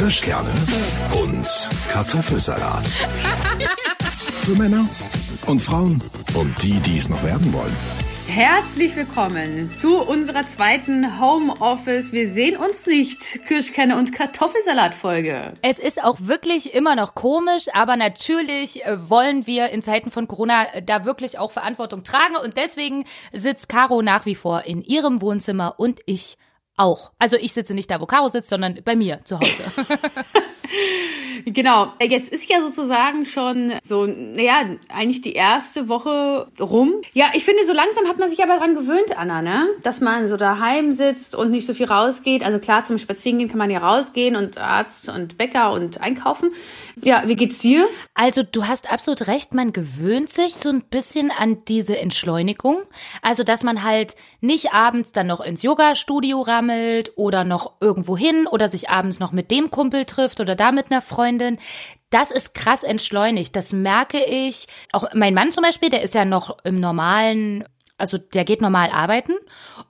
Kirschkerne 0.00 0.48
und 1.22 1.46
Kartoffelsalat. 1.92 2.86
Für 2.86 4.56
Männer 4.56 4.88
und 5.46 5.60
Frauen 5.60 6.02
und 6.32 6.62
die, 6.62 6.80
die 6.80 6.96
es 6.96 7.10
noch 7.10 7.22
werden 7.22 7.52
wollen. 7.52 7.76
Herzlich 8.26 8.96
willkommen 8.96 9.70
zu 9.76 10.00
unserer 10.00 10.46
zweiten 10.46 11.20
Homeoffice. 11.20 12.12
Wir 12.12 12.30
sehen 12.30 12.56
uns 12.56 12.86
nicht 12.86 13.44
Kirschkerne 13.46 13.98
und 13.98 14.14
Kartoffelsalat 14.14 14.94
Folge. 14.94 15.52
Es 15.60 15.78
ist 15.78 16.02
auch 16.02 16.16
wirklich 16.18 16.72
immer 16.72 16.96
noch 16.96 17.14
komisch, 17.14 17.66
aber 17.74 17.98
natürlich 17.98 18.82
äh, 18.86 19.10
wollen 19.10 19.46
wir 19.46 19.68
in 19.68 19.82
Zeiten 19.82 20.10
von 20.10 20.26
Corona 20.26 20.72
äh, 20.72 20.82
da 20.82 21.04
wirklich 21.04 21.38
auch 21.38 21.52
Verantwortung 21.52 22.04
tragen 22.04 22.36
und 22.42 22.56
deswegen 22.56 23.04
sitzt 23.34 23.68
Caro 23.68 24.00
nach 24.00 24.24
wie 24.24 24.34
vor 24.34 24.62
in 24.64 24.80
ihrem 24.80 25.20
Wohnzimmer 25.20 25.74
und 25.76 26.00
ich 26.06 26.38
auch. 26.80 27.12
Also 27.18 27.36
ich 27.36 27.52
sitze 27.52 27.74
nicht 27.74 27.90
da, 27.90 28.00
wo 28.00 28.06
Caro 28.06 28.28
sitzt, 28.28 28.48
sondern 28.48 28.80
bei 28.84 28.96
mir 28.96 29.20
zu 29.24 29.38
Hause. 29.38 29.64
Genau, 31.46 31.92
jetzt 32.00 32.30
ist 32.30 32.50
ja 32.50 32.60
sozusagen 32.60 33.24
schon 33.24 33.72
so, 33.82 34.04
naja, 34.06 34.76
eigentlich 34.88 35.22
die 35.22 35.32
erste 35.32 35.88
Woche 35.88 36.48
rum. 36.60 36.94
Ja, 37.14 37.26
ich 37.32 37.44
finde, 37.44 37.64
so 37.64 37.72
langsam 37.72 38.06
hat 38.08 38.18
man 38.18 38.28
sich 38.28 38.42
aber 38.42 38.56
daran 38.56 38.74
gewöhnt, 38.74 39.16
Anna, 39.16 39.40
ne? 39.40 39.68
Dass 39.82 40.00
man 40.00 40.26
so 40.26 40.36
daheim 40.36 40.92
sitzt 40.92 41.34
und 41.34 41.50
nicht 41.50 41.66
so 41.66 41.72
viel 41.72 41.86
rausgeht. 41.86 42.42
Also 42.42 42.58
klar, 42.58 42.84
zum 42.84 42.98
Spazierengehen 42.98 43.48
kann 43.48 43.58
man 43.58 43.70
ja 43.70 43.78
rausgehen 43.78 44.36
und 44.36 44.58
Arzt 44.58 45.08
und 45.08 45.38
Bäcker 45.38 45.72
und 45.72 46.00
einkaufen. 46.00 46.50
Ja, 47.02 47.22
wie 47.26 47.36
geht's 47.36 47.60
dir? 47.60 47.88
Also 48.14 48.42
du 48.42 48.66
hast 48.66 48.92
absolut 48.92 49.26
recht, 49.26 49.54
man 49.54 49.72
gewöhnt 49.72 50.28
sich 50.28 50.56
so 50.56 50.68
ein 50.68 50.82
bisschen 50.82 51.30
an 51.30 51.58
diese 51.68 51.98
Entschleunigung. 51.98 52.82
Also, 53.22 53.44
dass 53.44 53.62
man 53.62 53.82
halt 53.82 54.16
nicht 54.40 54.72
abends 54.72 55.12
dann 55.12 55.26
noch 55.26 55.40
ins 55.40 55.62
Yoga-Studio 55.62 56.40
rammelt 56.42 57.12
oder 57.16 57.44
noch 57.44 57.72
irgendwo 57.80 58.16
hin 58.16 58.46
oder 58.46 58.68
sich 58.68 58.90
abends 58.90 59.20
noch 59.20 59.32
mit 59.32 59.50
dem 59.50 59.70
Kumpel 59.70 60.04
trifft 60.04 60.40
oder 60.40 60.54
da 60.60 60.72
mit 60.72 60.90
einer 60.90 61.02
Freundin. 61.02 61.58
Das 62.10 62.30
ist 62.30 62.54
krass 62.54 62.82
entschleunigt. 62.82 63.56
Das 63.56 63.72
merke 63.72 64.22
ich. 64.24 64.66
Auch 64.92 65.04
mein 65.14 65.34
Mann 65.34 65.50
zum 65.50 65.62
Beispiel, 65.62 65.90
der 65.90 66.02
ist 66.02 66.14
ja 66.14 66.24
noch 66.24 66.58
im 66.64 66.76
normalen 66.76 67.64
also 68.00 68.16
der 68.16 68.44
geht 68.44 68.62
normal 68.62 68.88
arbeiten 68.90 69.34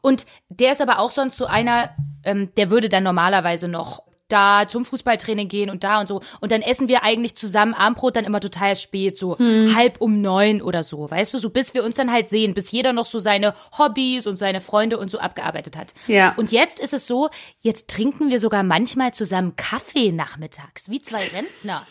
und 0.00 0.26
der 0.48 0.72
ist 0.72 0.82
aber 0.82 0.98
auch 0.98 1.12
sonst 1.12 1.36
so 1.36 1.46
einer, 1.46 1.90
ähm, 2.24 2.52
der 2.56 2.68
würde 2.68 2.88
dann 2.88 3.04
normalerweise 3.04 3.68
noch 3.68 4.02
da 4.32 4.66
zum 4.68 4.84
Fußballtraining 4.84 5.48
gehen 5.48 5.70
und 5.70 5.84
da 5.84 6.00
und 6.00 6.08
so. 6.08 6.20
Und 6.40 6.52
dann 6.52 6.62
essen 6.62 6.88
wir 6.88 7.02
eigentlich 7.02 7.36
zusammen 7.36 7.74
Abendbrot 7.74 8.16
dann 8.16 8.24
immer 8.24 8.40
total 8.40 8.76
spät, 8.76 9.18
so 9.18 9.38
hm. 9.38 9.74
halb 9.76 10.00
um 10.00 10.20
neun 10.20 10.62
oder 10.62 10.84
so, 10.84 11.10
weißt 11.10 11.34
du, 11.34 11.38
so 11.38 11.50
bis 11.50 11.74
wir 11.74 11.84
uns 11.84 11.96
dann 11.96 12.12
halt 12.12 12.28
sehen, 12.28 12.54
bis 12.54 12.70
jeder 12.70 12.92
noch 12.92 13.04
so 13.04 13.18
seine 13.18 13.54
Hobbys 13.78 14.26
und 14.26 14.38
seine 14.38 14.60
Freunde 14.60 14.98
und 14.98 15.10
so 15.10 15.18
abgearbeitet 15.18 15.76
hat. 15.76 15.94
Ja. 16.06 16.34
Und 16.36 16.52
jetzt 16.52 16.80
ist 16.80 16.92
es 16.92 17.06
so, 17.06 17.28
jetzt 17.60 17.88
trinken 17.88 18.30
wir 18.30 18.38
sogar 18.38 18.62
manchmal 18.62 19.12
zusammen 19.12 19.56
Kaffee 19.56 20.12
nachmittags, 20.12 20.90
wie 20.90 21.00
zwei 21.00 21.18
Rentner. 21.34 21.86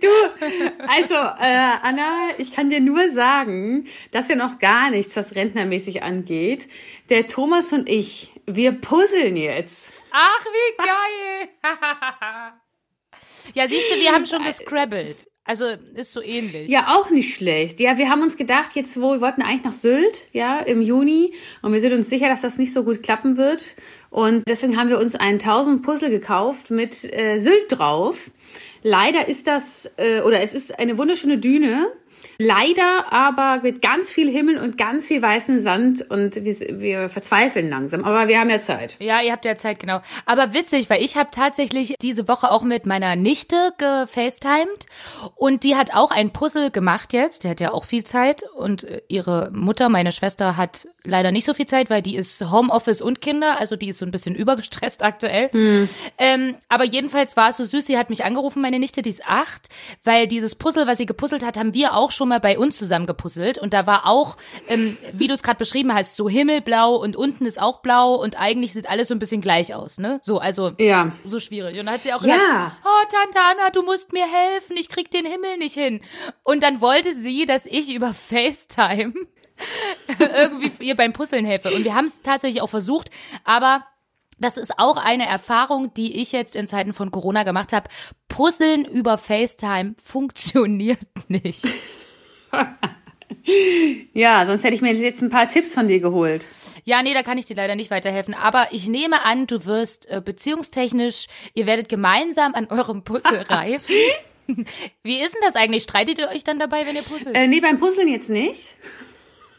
du, 0.00 0.08
also 0.88 1.14
äh, 1.14 1.78
Anna, 1.82 2.30
ich 2.38 2.52
kann 2.52 2.70
dir 2.70 2.80
nur 2.80 3.10
sagen, 3.12 3.86
dass 4.10 4.28
ja 4.28 4.36
noch 4.36 4.58
gar 4.58 4.90
nichts, 4.90 5.16
was 5.16 5.34
rentnermäßig 5.34 6.02
angeht. 6.02 6.68
Der 7.08 7.26
Thomas 7.26 7.72
und 7.72 7.88
ich, 7.88 8.32
wir 8.46 8.72
puzzeln 8.72 9.36
jetzt. 9.36 9.92
Ach, 10.10 10.44
wie 10.44 10.76
geil! 10.76 11.48
ja, 13.54 13.68
siehst 13.68 13.92
du, 13.92 14.00
wir 14.00 14.12
haben 14.12 14.26
schon 14.26 14.44
gescrabbelt. 14.44 15.26
Also 15.44 15.64
ist 15.94 16.12
so 16.12 16.22
ähnlich. 16.22 16.68
Ja, 16.68 16.96
auch 16.96 17.10
nicht 17.10 17.34
schlecht. 17.34 17.80
Ja, 17.80 17.98
wir 17.98 18.08
haben 18.08 18.22
uns 18.22 18.36
gedacht, 18.36 18.76
jetzt 18.76 19.00
wo 19.00 19.14
wir 19.14 19.20
wollten 19.20 19.42
eigentlich 19.42 19.64
nach 19.64 19.72
Sylt, 19.72 20.28
ja, 20.32 20.60
im 20.60 20.80
Juni 20.80 21.34
und 21.62 21.72
wir 21.72 21.80
sind 21.80 21.92
uns 21.92 22.08
sicher, 22.08 22.28
dass 22.28 22.42
das 22.42 22.58
nicht 22.58 22.72
so 22.72 22.84
gut 22.84 23.02
klappen 23.02 23.36
wird 23.36 23.74
und 24.10 24.44
deswegen 24.48 24.76
haben 24.76 24.90
wir 24.90 25.00
uns 25.00 25.16
einen 25.16 25.40
1000 25.40 25.82
Puzzle 25.82 26.10
gekauft 26.10 26.70
mit 26.70 27.04
äh, 27.12 27.38
Sylt 27.38 27.64
drauf. 27.68 28.30
Leider 28.82 29.28
ist 29.28 29.46
das 29.46 29.90
äh, 29.96 30.20
oder 30.20 30.40
es 30.40 30.54
ist 30.54 30.78
eine 30.78 30.98
wunderschöne 30.98 31.38
Düne 31.38 31.88
Leider 32.38 33.12
aber 33.12 33.62
mit 33.62 33.82
ganz 33.82 34.12
viel 34.12 34.30
Himmel 34.30 34.58
und 34.58 34.78
ganz 34.78 35.06
viel 35.06 35.20
weißen 35.20 35.60
Sand 35.60 36.08
und 36.10 36.36
wir, 36.44 36.80
wir 36.80 37.08
verzweifeln 37.08 37.68
langsam. 37.68 38.04
Aber 38.04 38.28
wir 38.28 38.38
haben 38.38 38.50
ja 38.50 38.60
Zeit. 38.60 38.96
Ja, 38.98 39.20
ihr 39.20 39.32
habt 39.32 39.44
ja 39.44 39.56
Zeit, 39.56 39.78
genau. 39.78 40.00
Aber 40.26 40.52
witzig, 40.54 40.88
weil 40.88 41.02
ich 41.02 41.16
habe 41.16 41.30
tatsächlich 41.32 41.94
diese 42.00 42.28
Woche 42.28 42.50
auch 42.50 42.62
mit 42.62 42.86
meiner 42.86 43.16
Nichte 43.16 43.72
gefacetimed 43.78 44.86
und 45.34 45.64
die 45.64 45.76
hat 45.76 45.94
auch 45.94 46.10
ein 46.10 46.32
Puzzle 46.32 46.70
gemacht 46.70 47.12
jetzt. 47.12 47.44
Die 47.44 47.48
hat 47.48 47.60
ja 47.60 47.72
auch 47.72 47.84
viel 47.84 48.04
Zeit 48.04 48.42
und 48.56 48.84
äh, 48.84 49.02
ihre 49.08 49.50
Mutter, 49.52 49.88
meine 49.88 50.12
Schwester, 50.12 50.56
hat 50.56 50.88
leider 51.04 51.32
nicht 51.32 51.44
so 51.44 51.54
viel 51.54 51.66
Zeit, 51.66 51.90
weil 51.90 52.02
die 52.02 52.16
ist 52.16 52.40
Homeoffice 52.50 53.02
und 53.02 53.20
Kinder, 53.20 53.58
also 53.58 53.76
die 53.76 53.88
ist 53.88 53.98
so 53.98 54.06
ein 54.06 54.10
bisschen 54.10 54.34
übergestresst 54.40 55.02
aktuell. 55.02 55.50
Hm. 55.52 55.88
Ähm, 56.18 56.54
aber 56.68 56.84
jedenfalls 56.84 57.36
war 57.36 57.50
es 57.50 57.56
so 57.56 57.64
süß, 57.64 57.86
sie 57.86 57.98
hat 57.98 58.10
mich 58.10 58.24
angerufen, 58.24 58.62
meine 58.62 58.78
Nichte, 58.78 59.02
die 59.02 59.10
ist 59.10 59.24
acht, 59.26 59.68
weil 60.04 60.26
dieses 60.26 60.54
Puzzle, 60.54 60.86
was 60.86 60.98
sie 60.98 61.06
gepuzzelt 61.06 61.44
hat, 61.44 61.58
haben 61.58 61.74
wir 61.74 61.94
auch 61.94 62.09
schon 62.10 62.28
mal 62.28 62.40
bei 62.40 62.58
uns 62.58 62.76
zusammen 62.78 63.06
gepuzzelt 63.06 63.58
und 63.58 63.74
da 63.74 63.86
war 63.86 64.06
auch, 64.06 64.36
ähm, 64.68 64.96
wie 65.12 65.26
du 65.26 65.34
es 65.34 65.42
gerade 65.42 65.58
beschrieben 65.58 65.94
hast, 65.94 66.16
so 66.16 66.28
himmelblau 66.28 66.96
und 66.96 67.16
unten 67.16 67.46
ist 67.46 67.60
auch 67.60 67.80
blau 67.80 68.14
und 68.14 68.40
eigentlich 68.40 68.72
sieht 68.72 68.88
alles 68.88 69.08
so 69.08 69.14
ein 69.14 69.18
bisschen 69.18 69.40
gleich 69.40 69.74
aus, 69.74 69.98
ne? 69.98 70.20
So, 70.22 70.38
also 70.38 70.72
ja. 70.78 71.08
so 71.24 71.40
schwierig. 71.40 71.78
Und 71.78 71.86
dann 71.86 71.94
hat 71.94 72.02
sie 72.02 72.12
auch 72.12 72.20
gesagt, 72.20 72.42
ja. 72.46 72.76
oh 72.84 73.06
Tante 73.10 73.38
Anna, 73.38 73.70
du 73.70 73.82
musst 73.82 74.12
mir 74.12 74.26
helfen, 74.26 74.76
ich 74.76 74.88
krieg 74.88 75.10
den 75.10 75.24
Himmel 75.24 75.58
nicht 75.58 75.74
hin. 75.74 76.00
Und 76.42 76.62
dann 76.62 76.80
wollte 76.80 77.14
sie, 77.14 77.46
dass 77.46 77.66
ich 77.66 77.94
über 77.94 78.14
FaceTime 78.14 79.12
irgendwie 80.18 80.84
ihr 80.84 80.96
beim 80.96 81.12
Puzzeln 81.12 81.44
helfe. 81.44 81.72
Und 81.74 81.84
wir 81.84 81.94
haben 81.94 82.06
es 82.06 82.22
tatsächlich 82.22 82.62
auch 82.62 82.68
versucht, 82.68 83.10
aber 83.44 83.84
das 84.38 84.56
ist 84.56 84.78
auch 84.78 84.96
eine 84.96 85.26
Erfahrung, 85.26 85.92
die 85.92 86.16
ich 86.20 86.32
jetzt 86.32 86.56
in 86.56 86.66
Zeiten 86.66 86.94
von 86.94 87.10
Corona 87.10 87.42
gemacht 87.42 87.72
habe. 87.72 87.90
Puzzeln 88.28 88.86
über 88.86 89.18
FaceTime 89.18 89.94
funktioniert 90.02 90.98
nicht. 91.28 91.64
ja, 94.12 94.46
sonst 94.46 94.64
hätte 94.64 94.74
ich 94.74 94.82
mir 94.82 94.92
jetzt 94.94 95.22
ein 95.22 95.30
paar 95.30 95.46
Tipps 95.46 95.74
von 95.74 95.88
dir 95.88 96.00
geholt. 96.00 96.46
Ja, 96.84 97.02
nee, 97.02 97.14
da 97.14 97.22
kann 97.22 97.38
ich 97.38 97.46
dir 97.46 97.56
leider 97.56 97.76
nicht 97.76 97.90
weiterhelfen. 97.90 98.34
Aber 98.34 98.68
ich 98.70 98.88
nehme 98.88 99.24
an, 99.24 99.46
du 99.46 99.64
wirst 99.66 100.08
äh, 100.10 100.20
beziehungstechnisch, 100.24 101.26
ihr 101.54 101.66
werdet 101.66 101.88
gemeinsam 101.88 102.54
an 102.54 102.66
eurem 102.68 103.02
Puzzle 103.02 103.42
reifen. 103.48 103.94
Wie 105.02 105.20
ist 105.20 105.34
denn 105.34 105.42
das 105.44 105.56
eigentlich? 105.56 105.84
Streitet 105.84 106.18
ihr 106.18 106.28
euch 106.28 106.44
dann 106.44 106.58
dabei, 106.58 106.86
wenn 106.86 106.96
ihr 106.96 107.02
puzzelt? 107.02 107.36
Äh, 107.36 107.46
nee, 107.46 107.60
beim 107.60 107.78
Puzzeln 107.78 108.08
jetzt 108.08 108.30
nicht. 108.30 108.74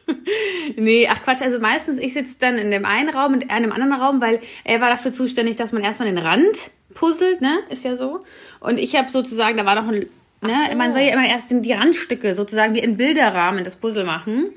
nee, 0.76 1.08
ach 1.10 1.24
Quatsch, 1.24 1.42
also 1.42 1.60
meistens 1.60 1.98
ich 1.98 2.14
sitze 2.14 2.36
dann 2.40 2.58
in 2.58 2.72
dem 2.72 2.86
einen 2.86 3.10
Raum 3.10 3.34
und 3.34 3.50
er 3.50 3.58
in 3.58 3.64
dem 3.64 3.72
anderen 3.72 3.94
Raum, 3.94 4.20
weil 4.20 4.42
er 4.64 4.82
war 4.82 4.90
dafür 4.90 5.12
zuständig, 5.12 5.56
dass 5.56 5.72
man 5.72 5.84
erstmal 5.84 6.10
den 6.10 6.18
Rand 6.18 6.72
puzzelt, 6.94 7.40
ne? 7.40 7.60
Ist 7.70 7.86
ja 7.86 7.96
so. 7.96 8.24
Und 8.60 8.78
ich 8.78 8.96
habe 8.96 9.10
sozusagen, 9.10 9.58
da 9.58 9.66
war 9.66 9.76
noch 9.76 9.88
ein 9.88 10.08
Ne? 10.42 10.56
So. 10.70 10.78
Man 10.78 10.94
soll 10.94 11.04
ja 11.04 11.14
immer 11.14 11.28
erst 11.28 11.52
die 11.52 11.74
Randstücke 11.74 12.34
sozusagen 12.34 12.74
wie 12.74 12.80
in 12.80 12.98
Bilderrahmen 12.98 13.64
das 13.64 13.76
Puzzle 13.76 14.04
machen. 14.04 14.52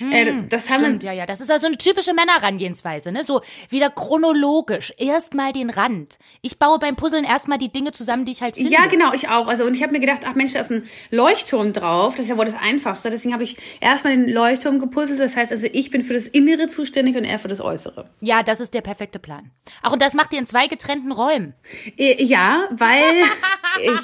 Äh, 0.00 0.26
hm, 0.26 0.48
das 0.48 0.70
haben 0.70 0.80
stimmt, 0.80 1.02
ja, 1.02 1.12
ja. 1.12 1.26
Das 1.26 1.40
ist 1.40 1.50
also 1.50 1.66
eine 1.66 1.76
typische 1.76 2.14
Männerrangehensweise, 2.14 3.12
ne? 3.12 3.24
So 3.24 3.42
wieder 3.68 3.90
chronologisch. 3.90 4.92
Erstmal 4.96 5.52
den 5.52 5.70
Rand. 5.70 6.18
Ich 6.40 6.58
baue 6.58 6.78
beim 6.78 6.96
Puzzeln 6.96 7.24
erstmal 7.24 7.58
die 7.58 7.70
Dinge 7.70 7.92
zusammen, 7.92 8.24
die 8.24 8.32
ich 8.32 8.42
halt 8.42 8.56
finde. 8.56 8.70
Ja, 8.70 8.86
genau, 8.86 9.12
ich 9.12 9.28
auch. 9.28 9.48
Also 9.48 9.64
und 9.64 9.74
ich 9.74 9.82
habe 9.82 9.92
mir 9.92 10.00
gedacht, 10.00 10.20
ach 10.24 10.34
Mensch, 10.34 10.52
da 10.52 10.60
ist 10.60 10.70
ein 10.70 10.84
Leuchtturm 11.10 11.72
drauf. 11.72 12.14
Das 12.14 12.24
ist 12.24 12.30
ja 12.30 12.36
wohl 12.36 12.46
das 12.46 12.54
Einfachste. 12.60 13.10
Deswegen 13.10 13.34
habe 13.34 13.44
ich 13.44 13.56
erstmal 13.80 14.16
den 14.16 14.28
Leuchtturm 14.28 14.78
gepuzzelt. 14.78 15.20
Das 15.20 15.36
heißt 15.36 15.52
also, 15.52 15.68
ich 15.72 15.90
bin 15.90 16.02
für 16.02 16.14
das 16.14 16.26
Innere 16.26 16.68
zuständig 16.68 17.16
und 17.16 17.24
er 17.24 17.38
für 17.38 17.48
das 17.48 17.60
Äußere. 17.60 18.08
Ja, 18.20 18.42
das 18.42 18.60
ist 18.60 18.74
der 18.74 18.80
perfekte 18.80 19.18
Plan. 19.18 19.50
Ach, 19.82 19.92
und 19.92 20.02
das 20.02 20.14
macht 20.14 20.32
ihr 20.32 20.38
in 20.38 20.46
zwei 20.46 20.66
getrennten 20.66 21.12
Räumen. 21.12 21.54
Äh, 21.96 22.22
ja, 22.22 22.68
weil 22.70 23.22
ich 23.82 24.00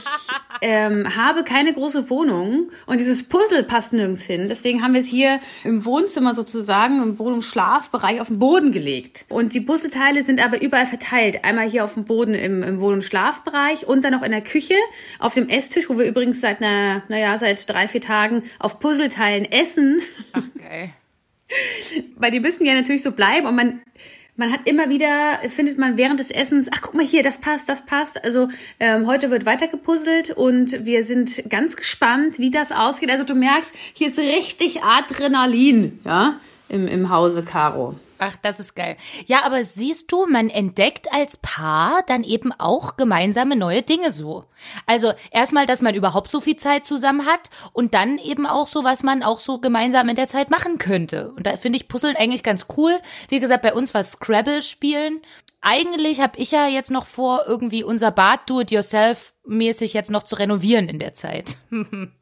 ähm, 0.60 1.16
habe 1.16 1.44
keine 1.44 1.72
große 1.72 2.08
Wohnung 2.10 2.70
und 2.86 2.98
dieses 3.00 3.28
Puzzle 3.28 3.64
passt 3.64 3.92
nirgends 3.92 4.22
hin. 4.22 4.46
Deswegen 4.48 4.82
haben 4.82 4.94
wir 4.94 5.00
es 5.00 5.06
hier 5.06 5.40
im 5.64 5.77
Wohnzimmer 5.84 6.34
sozusagen, 6.34 7.02
im 7.02 7.18
Wohnungsschlafbereich 7.18 8.20
auf 8.20 8.28
den 8.28 8.38
Boden 8.38 8.72
gelegt. 8.72 9.24
Und 9.28 9.54
die 9.54 9.60
Puzzleteile 9.60 10.24
sind 10.24 10.44
aber 10.44 10.60
überall 10.62 10.86
verteilt. 10.86 11.44
Einmal 11.44 11.68
hier 11.68 11.84
auf 11.84 11.94
dem 11.94 12.04
Boden 12.04 12.34
im, 12.34 12.62
im 12.62 12.80
Wohn- 12.80 12.94
und 12.94 13.04
Schlafbereich 13.04 13.86
und 13.86 14.04
dann 14.04 14.12
noch 14.12 14.22
in 14.22 14.30
der 14.30 14.42
Küche, 14.42 14.74
auf 15.18 15.34
dem 15.34 15.48
Esstisch, 15.48 15.88
wo 15.88 15.98
wir 15.98 16.06
übrigens 16.06 16.40
seit 16.40 16.62
einer, 16.62 17.02
naja, 17.08 17.36
seit 17.38 17.68
drei, 17.68 17.88
vier 17.88 18.00
Tagen 18.00 18.44
auf 18.58 18.78
Puzzleteilen 18.80 19.44
essen. 19.44 20.00
Ach, 20.32 20.42
geil. 20.58 20.90
Weil 22.16 22.30
die 22.30 22.40
müssen 22.40 22.66
ja 22.66 22.74
natürlich 22.74 23.02
so 23.02 23.12
bleiben 23.12 23.46
und 23.46 23.56
man 23.56 23.80
man 24.38 24.52
hat 24.52 24.60
immer 24.66 24.88
wieder, 24.88 25.40
findet 25.50 25.78
man 25.78 25.96
während 25.96 26.20
des 26.20 26.30
Essens, 26.30 26.68
ach 26.72 26.80
guck 26.80 26.94
mal 26.94 27.04
hier, 27.04 27.22
das 27.22 27.38
passt, 27.38 27.68
das 27.68 27.84
passt. 27.84 28.24
Also 28.24 28.48
ähm, 28.78 29.06
heute 29.06 29.30
wird 29.30 29.44
weiter 29.44 29.66
gepuzzelt 29.66 30.30
und 30.30 30.84
wir 30.86 31.04
sind 31.04 31.50
ganz 31.50 31.76
gespannt, 31.76 32.38
wie 32.38 32.50
das 32.50 32.70
ausgeht. 32.70 33.10
Also 33.10 33.24
du 33.24 33.34
merkst, 33.34 33.72
hier 33.92 34.06
ist 34.06 34.18
richtig 34.18 34.82
Adrenalin, 34.82 35.98
ja, 36.04 36.40
im, 36.68 36.86
im 36.86 37.10
Hause 37.10 37.42
Caro. 37.42 37.96
Ach, 38.18 38.36
das 38.36 38.58
ist 38.58 38.74
geil. 38.74 38.96
Ja, 39.26 39.44
aber 39.44 39.62
siehst 39.62 40.10
du, 40.10 40.26
man 40.26 40.50
entdeckt 40.50 41.12
als 41.12 41.36
Paar 41.36 42.02
dann 42.06 42.24
eben 42.24 42.52
auch 42.52 42.96
gemeinsame 42.96 43.54
neue 43.54 43.82
Dinge 43.82 44.10
so. 44.10 44.44
Also 44.86 45.12
erstmal, 45.30 45.66
dass 45.66 45.82
man 45.82 45.94
überhaupt 45.94 46.30
so 46.30 46.40
viel 46.40 46.56
Zeit 46.56 46.84
zusammen 46.84 47.26
hat 47.26 47.50
und 47.72 47.94
dann 47.94 48.18
eben 48.18 48.46
auch 48.46 48.66
so, 48.66 48.82
was 48.82 49.02
man 49.02 49.22
auch 49.22 49.40
so 49.40 49.58
gemeinsam 49.58 50.08
in 50.08 50.16
der 50.16 50.26
Zeit 50.26 50.50
machen 50.50 50.78
könnte. 50.78 51.30
Und 51.32 51.46
da 51.46 51.56
finde 51.56 51.76
ich 51.76 51.88
Puzzeln 51.88 52.16
eigentlich 52.16 52.42
ganz 52.42 52.66
cool. 52.76 52.92
Wie 53.28 53.40
gesagt, 53.40 53.62
bei 53.62 53.72
uns 53.72 53.94
war 53.94 54.02
Scrabble 54.02 54.62
spielen. 54.62 55.20
Eigentlich 55.60 56.20
habe 56.20 56.38
ich 56.38 56.50
ja 56.50 56.66
jetzt 56.66 56.90
noch 56.90 57.06
vor, 57.06 57.44
irgendwie 57.46 57.84
unser 57.84 58.10
Bad 58.10 58.48
do-it-yourself-mäßig 58.50 59.92
jetzt 59.92 60.10
noch 60.10 60.22
zu 60.22 60.36
renovieren 60.36 60.88
in 60.88 60.98
der 60.98 61.14
Zeit. 61.14 61.56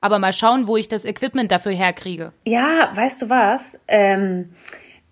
aber 0.00 0.18
mal 0.18 0.32
schauen, 0.32 0.66
wo 0.66 0.76
ich 0.76 0.88
das 0.88 1.04
Equipment 1.04 1.50
dafür 1.50 1.72
herkriege. 1.72 2.32
Ja, 2.44 2.90
weißt 2.94 3.22
du 3.22 3.28
was? 3.28 3.78
Ähm 3.88 4.54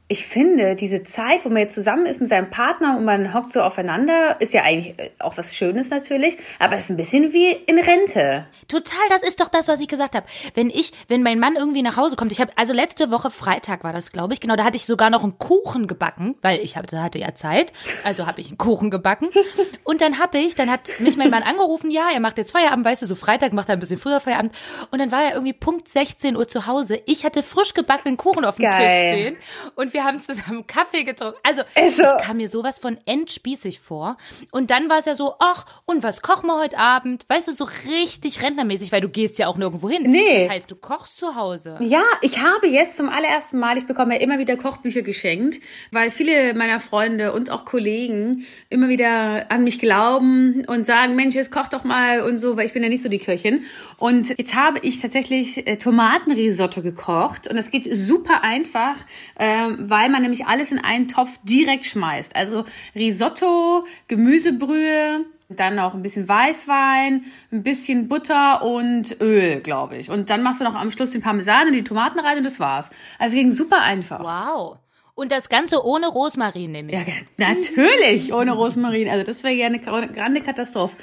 ich 0.06 0.26
finde, 0.26 0.74
diese 0.74 1.02
Zeit, 1.02 1.46
wo 1.46 1.48
man 1.48 1.58
jetzt 1.62 1.74
zusammen 1.74 2.04
ist 2.04 2.20
mit 2.20 2.28
seinem 2.28 2.50
Partner 2.50 2.98
und 2.98 3.06
man 3.06 3.32
hockt 3.32 3.54
so 3.54 3.62
aufeinander, 3.62 4.38
ist 4.38 4.52
ja 4.52 4.62
eigentlich 4.62 4.98
äh, 4.98 5.10
auch 5.18 5.38
was 5.38 5.56
Schönes 5.56 5.88
natürlich, 5.88 6.36
aber 6.58 6.76
ist 6.76 6.90
ein 6.90 6.98
bisschen 6.98 7.32
wie 7.32 7.50
in 7.50 7.78
Rente. 7.78 8.46
Total, 8.68 9.00
das 9.08 9.22
ist 9.22 9.40
doch 9.40 9.48
das, 9.48 9.66
was 9.66 9.80
ich 9.80 9.88
gesagt 9.88 10.14
habe. 10.14 10.26
Wenn 10.54 10.68
ich, 10.68 10.92
wenn 11.08 11.22
mein 11.22 11.38
Mann 11.38 11.56
irgendwie 11.56 11.80
nach 11.80 11.96
Hause 11.96 12.16
kommt, 12.16 12.32
ich 12.32 12.40
habe, 12.42 12.52
also 12.56 12.74
letzte 12.74 13.10
Woche 13.10 13.30
Freitag 13.30 13.82
war 13.82 13.94
das, 13.94 14.12
glaube 14.12 14.34
ich, 14.34 14.40
genau, 14.40 14.56
da 14.56 14.64
hatte 14.64 14.76
ich 14.76 14.84
sogar 14.84 15.08
noch 15.08 15.22
einen 15.22 15.38
Kuchen 15.38 15.86
gebacken, 15.86 16.34
weil 16.42 16.60
ich 16.60 16.76
hatte, 16.76 17.02
hatte 17.02 17.18
ja 17.18 17.34
Zeit, 17.34 17.72
also 18.04 18.26
habe 18.26 18.42
ich 18.42 18.48
einen 18.48 18.58
Kuchen 18.58 18.90
gebacken. 18.90 19.30
Und 19.84 20.02
dann 20.02 20.18
habe 20.18 20.36
ich, 20.36 20.54
dann 20.54 20.70
hat 20.70 20.90
mich 20.98 21.16
mein 21.16 21.30
Mann 21.30 21.42
angerufen, 21.42 21.90
ja, 21.90 22.08
er 22.12 22.20
macht 22.20 22.36
jetzt 22.36 22.52
Feierabend, 22.52 22.84
weißt 22.84 23.00
du, 23.00 23.06
so 23.06 23.14
Freitag 23.14 23.54
macht 23.54 23.70
er 23.70 23.76
ein 23.76 23.80
bisschen 23.80 23.98
früher 23.98 24.20
Feierabend. 24.20 24.52
Und 24.90 24.98
dann 24.98 25.10
war 25.10 25.22
er 25.22 25.32
irgendwie 25.32 25.54
Punkt 25.54 25.88
16 25.88 26.36
Uhr 26.36 26.46
zu 26.46 26.66
Hause. 26.66 27.00
Ich 27.06 27.24
hatte 27.24 27.42
frisch 27.42 27.72
gebackenen 27.72 28.18
Kuchen 28.18 28.44
auf 28.44 28.56
dem 28.56 28.70
Geil. 28.70 28.74
Tisch 28.74 29.08
stehen 29.08 29.36
und 29.76 29.93
wir 29.94 30.04
haben 30.04 30.20
zusammen 30.20 30.66
Kaffee 30.66 31.04
getrunken. 31.04 31.38
Also, 31.42 31.62
also, 31.74 32.02
ich 32.02 32.24
kam 32.24 32.36
mir 32.36 32.48
sowas 32.48 32.78
von 32.78 32.98
endspießig 33.06 33.80
vor. 33.80 34.18
Und 34.50 34.70
dann 34.70 34.88
war 34.90 34.98
es 34.98 35.06
ja 35.06 35.14
so, 35.14 35.34
ach, 35.38 35.64
und 35.86 36.02
was 36.02 36.20
kochen 36.20 36.48
wir 36.48 36.60
heute 36.60 36.76
Abend? 36.76 37.24
Weißt 37.28 37.48
du, 37.48 37.52
so 37.52 37.64
richtig 37.64 38.42
rentnermäßig, 38.42 38.92
weil 38.92 39.00
du 39.00 39.08
gehst 39.08 39.38
ja 39.38 39.46
auch 39.46 39.56
nirgendwo 39.56 39.88
hin. 39.88 40.02
Nee. 40.02 40.40
Das 40.40 40.50
heißt, 40.50 40.70
du 40.70 40.76
kochst 40.76 41.16
zu 41.16 41.36
Hause. 41.36 41.78
Ja, 41.80 42.04
ich 42.20 42.40
habe 42.40 42.66
jetzt 42.66 42.96
zum 42.96 43.08
allerersten 43.08 43.58
Mal, 43.58 43.78
ich 43.78 43.86
bekomme 43.86 44.14
ja 44.14 44.20
immer 44.20 44.38
wieder 44.38 44.56
Kochbücher 44.56 45.02
geschenkt, 45.02 45.60
weil 45.92 46.10
viele 46.10 46.54
meiner 46.54 46.80
Freunde 46.80 47.32
und 47.32 47.50
auch 47.50 47.64
Kollegen 47.64 48.44
immer 48.68 48.88
wieder 48.88 49.50
an 49.50 49.64
mich 49.64 49.78
glauben 49.78 50.64
und 50.66 50.86
sagen, 50.86 51.14
Mensch, 51.14 51.34
jetzt 51.34 51.52
koch 51.52 51.68
doch 51.68 51.84
mal 51.84 52.20
und 52.20 52.38
so, 52.38 52.56
weil 52.56 52.66
ich 52.66 52.72
bin 52.72 52.82
ja 52.82 52.88
nicht 52.88 53.02
so 53.02 53.08
die 53.08 53.18
Köchin. 53.18 53.64
Und 53.98 54.36
jetzt 54.36 54.54
habe 54.54 54.80
ich 54.80 55.00
tatsächlich 55.00 55.66
äh, 55.66 55.76
Tomatenrisotto 55.76 56.82
gekocht 56.82 57.46
und 57.46 57.56
das 57.56 57.70
geht 57.70 57.84
super 57.84 58.42
einfach, 58.42 58.96
äh, 59.36 59.68
weil 59.90 60.08
man 60.08 60.22
nämlich 60.22 60.46
alles 60.46 60.72
in 60.72 60.78
einen 60.78 61.08
Topf 61.08 61.38
direkt 61.42 61.84
schmeißt. 61.84 62.34
Also 62.36 62.64
Risotto, 62.94 63.84
Gemüsebrühe, 64.08 65.24
dann 65.48 65.76
noch 65.76 65.94
ein 65.94 66.02
bisschen 66.02 66.28
Weißwein, 66.28 67.24
ein 67.52 67.62
bisschen 67.62 68.08
Butter 68.08 68.62
und 68.62 69.20
Öl, 69.20 69.60
glaube 69.60 69.96
ich. 69.96 70.10
Und 70.10 70.30
dann 70.30 70.42
machst 70.42 70.60
du 70.60 70.64
noch 70.64 70.74
am 70.74 70.90
Schluss 70.90 71.10
den 71.10 71.22
Parmesan 71.22 71.68
und 71.68 71.74
die 71.74 71.84
Tomaten 71.84 72.18
rein 72.18 72.38
und 72.38 72.44
das 72.44 72.60
war's. 72.60 72.90
Also 73.18 73.36
ging 73.36 73.52
super 73.52 73.80
einfach. 73.80 74.20
Wow. 74.20 74.78
Und 75.16 75.30
das 75.30 75.48
Ganze 75.48 75.84
ohne 75.84 76.08
Rosmarin 76.08 76.72
nehme 76.72 76.90
ich. 76.90 76.98
Ja, 76.98 77.04
natürlich 77.36 78.32
ohne 78.32 78.52
Rosmarin. 78.52 79.08
Also 79.08 79.24
das 79.24 79.44
wäre 79.44 79.54
ja 79.54 79.66
eine 79.66 79.78
grande 79.78 80.40
Katastrophe. 80.40 80.96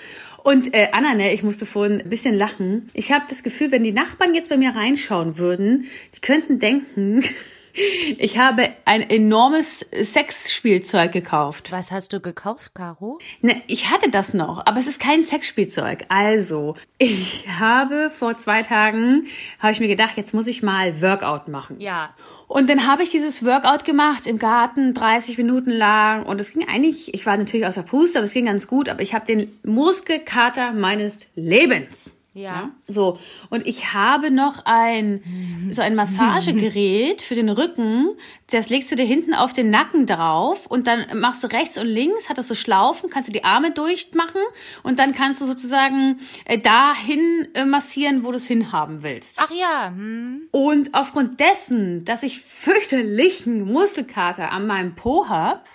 Und 0.44 0.74
äh, 0.74 0.90
Anna, 0.92 1.14
ne, 1.14 1.34
ich 1.34 1.44
musste 1.44 1.66
vorhin 1.66 2.02
ein 2.02 2.10
bisschen 2.10 2.36
lachen. 2.36 2.90
Ich 2.94 3.12
habe 3.12 3.26
das 3.30 3.44
Gefühl, 3.44 3.72
wenn 3.72 3.84
die 3.84 3.92
Nachbarn 3.92 4.34
jetzt 4.34 4.50
bei 4.50 4.58
mir 4.58 4.76
reinschauen 4.76 5.38
würden, 5.38 5.86
die 6.16 6.20
könnten 6.20 6.60
denken, 6.60 7.24
ich 7.74 8.38
habe 8.38 8.70
ein 8.86 9.10
enormes 9.10 9.80
Sexspielzeug 9.80 11.12
gekauft. 11.12 11.72
Was 11.72 11.92
hast 11.92 12.14
du 12.14 12.20
gekauft, 12.20 12.74
Caro? 12.74 13.20
Ne, 13.42 13.62
ich 13.68 13.90
hatte 13.90 14.10
das 14.10 14.34
noch, 14.34 14.66
aber 14.66 14.80
es 14.80 14.88
ist 14.88 15.00
kein 15.00 15.24
Sexspielzeug. 15.24 16.06
Also, 16.10 16.76
ich 16.98 17.48
habe 17.48 18.10
vor 18.10 18.38
zwei 18.38 18.62
Tagen, 18.62 19.28
habe 19.60 19.74
ich 19.74 19.80
mir 19.80 19.88
gedacht, 19.88 20.18
jetzt 20.18 20.34
muss 20.34 20.48
ich 20.48 20.64
mal 20.64 21.02
Workout 21.02 21.48
machen. 21.48 21.80
Ja. 21.80 22.14
Und 22.48 22.70
dann 22.70 22.86
habe 22.86 23.04
ich 23.04 23.10
dieses 23.10 23.46
Workout 23.46 23.86
gemacht 23.86 24.28
im 24.28 24.38
Garten, 24.38 24.94
30 24.94 25.38
Minuten 25.38 25.72
lang. 25.72 26.26
Und 26.26 26.42
es 26.42 26.52
ging 26.52 26.68
eigentlich, 26.68 27.14
ich 27.14 27.26
war 27.26 27.38
natürlich 27.38 27.66
außer 27.66 27.84
Puste, 27.84 28.20
aber 28.20 28.26
es 28.26 28.34
ging 28.34 28.46
ganz 28.46 28.68
gut. 28.68 28.90
Aber 28.90 29.02
ich 29.02 29.14
habe 29.14 29.26
den 29.26 29.58
Muskelkater 29.64 30.74
meines 30.74 31.20
Lebens. 31.36 32.14
Ja. 32.34 32.42
ja. 32.42 32.72
So. 32.88 33.20
Und 33.50 33.68
ich 33.68 33.94
habe 33.94 34.32
noch 34.32 34.66
ein, 34.66 35.70
so 35.72 35.82
ein 35.82 35.96
Massagegerät 35.96 37.22
für 37.22 37.36
den 37.36 37.50
Rücken. 37.50 38.10
Das 38.50 38.70
legst 38.70 38.90
du 38.90 38.96
dir 38.96 39.06
hinten 39.06 39.34
auf 39.34 39.52
den 39.52 39.70
Nacken 39.70 40.06
drauf 40.06 40.66
und 40.66 40.88
dann 40.88 41.20
machst 41.20 41.44
du 41.44 41.48
rechts 41.48 41.78
und 41.78 41.88
links, 41.88 42.30
hat 42.30 42.38
das 42.38 42.48
so 42.48 42.56
Schlaufen, 42.56 43.10
kannst 43.10 43.28
du 43.28 43.34
die 43.34 43.44
Arme 43.44 43.72
durchmachen 43.72 44.42
und 44.84 45.00
dann 45.00 45.14
kannst 45.14 45.42
du 45.42 45.46
sozusagen 45.46 46.22
äh, 46.46 46.58
dahin 46.58 47.50
äh, 47.54 47.66
massieren, 47.66 48.24
wo 48.24 48.32
du 48.32 48.38
es 48.38 48.48
hinhaben 48.48 49.04
willst. 49.04 49.40
Ach 49.42 49.52
ja. 49.52 49.88
Hm. 49.88 50.48
Und 50.52 50.94
aufgrund 50.94 51.42
dessen, 51.42 52.06
dass 52.06 52.24
ich 52.24 52.40
fürchterlichen 52.42 53.66
Muskelkater 53.66 54.52
an 54.52 54.68
meinem 54.68 54.96
Po 54.96 55.28
hab, 55.28 55.66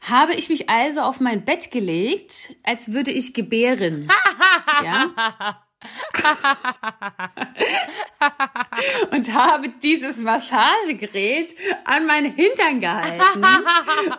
habe 0.00 0.34
ich 0.34 0.48
mich 0.48 0.68
also 0.68 1.00
auf 1.00 1.20
mein 1.20 1.44
Bett 1.44 1.70
gelegt, 1.70 2.56
als 2.62 2.92
würde 2.92 3.10
ich 3.10 3.32
gebären. 3.32 4.08
ja? 4.84 5.63
und 9.10 9.32
habe 9.32 9.68
dieses 9.82 10.18
Massagegerät 10.18 11.54
an 11.84 12.06
meinen 12.06 12.34
Hintern 12.34 12.80
gehalten 12.80 13.42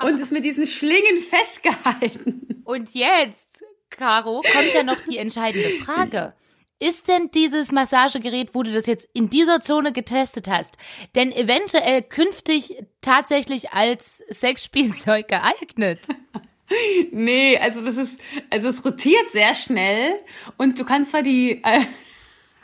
und 0.03 0.19
es 0.19 0.31
mit 0.31 0.45
diesen 0.45 0.65
Schlingen 0.65 1.21
festgehalten. 1.21 2.63
Und 2.65 2.93
jetzt, 2.93 3.63
Caro, 3.89 4.41
kommt 4.53 4.73
ja 4.73 4.83
noch 4.83 4.99
die 5.01 5.17
entscheidende 5.17 5.69
Frage. 5.83 6.33
Ist 6.79 7.07
denn 7.07 7.31
dieses 7.31 7.71
Massagegerät, 7.71 8.53
wo 8.53 8.61
du 8.61 8.73
das 8.73 8.85
jetzt 8.85 9.07
in 9.13 9.29
dieser 9.29 9.61
Zone 9.61 9.93
getestet 9.93 10.49
hast, 10.49 10.77
denn 11.15 11.31
eventuell 11.31 12.01
künftig 12.01 12.75
tatsächlich 13.01 13.71
als 13.71 14.17
Sexspielzeug 14.29 15.29
geeignet? 15.29 16.01
Nee, 17.11 17.57
also 17.57 17.81
das 17.81 17.97
ist, 17.97 18.19
also 18.49 18.69
es 18.69 18.83
rotiert 18.83 19.31
sehr 19.31 19.53
schnell 19.53 20.15
und 20.57 20.79
du 20.79 20.83
kannst 20.83 21.11
zwar 21.11 21.21
die, 21.21 21.61
äh, 21.63 21.81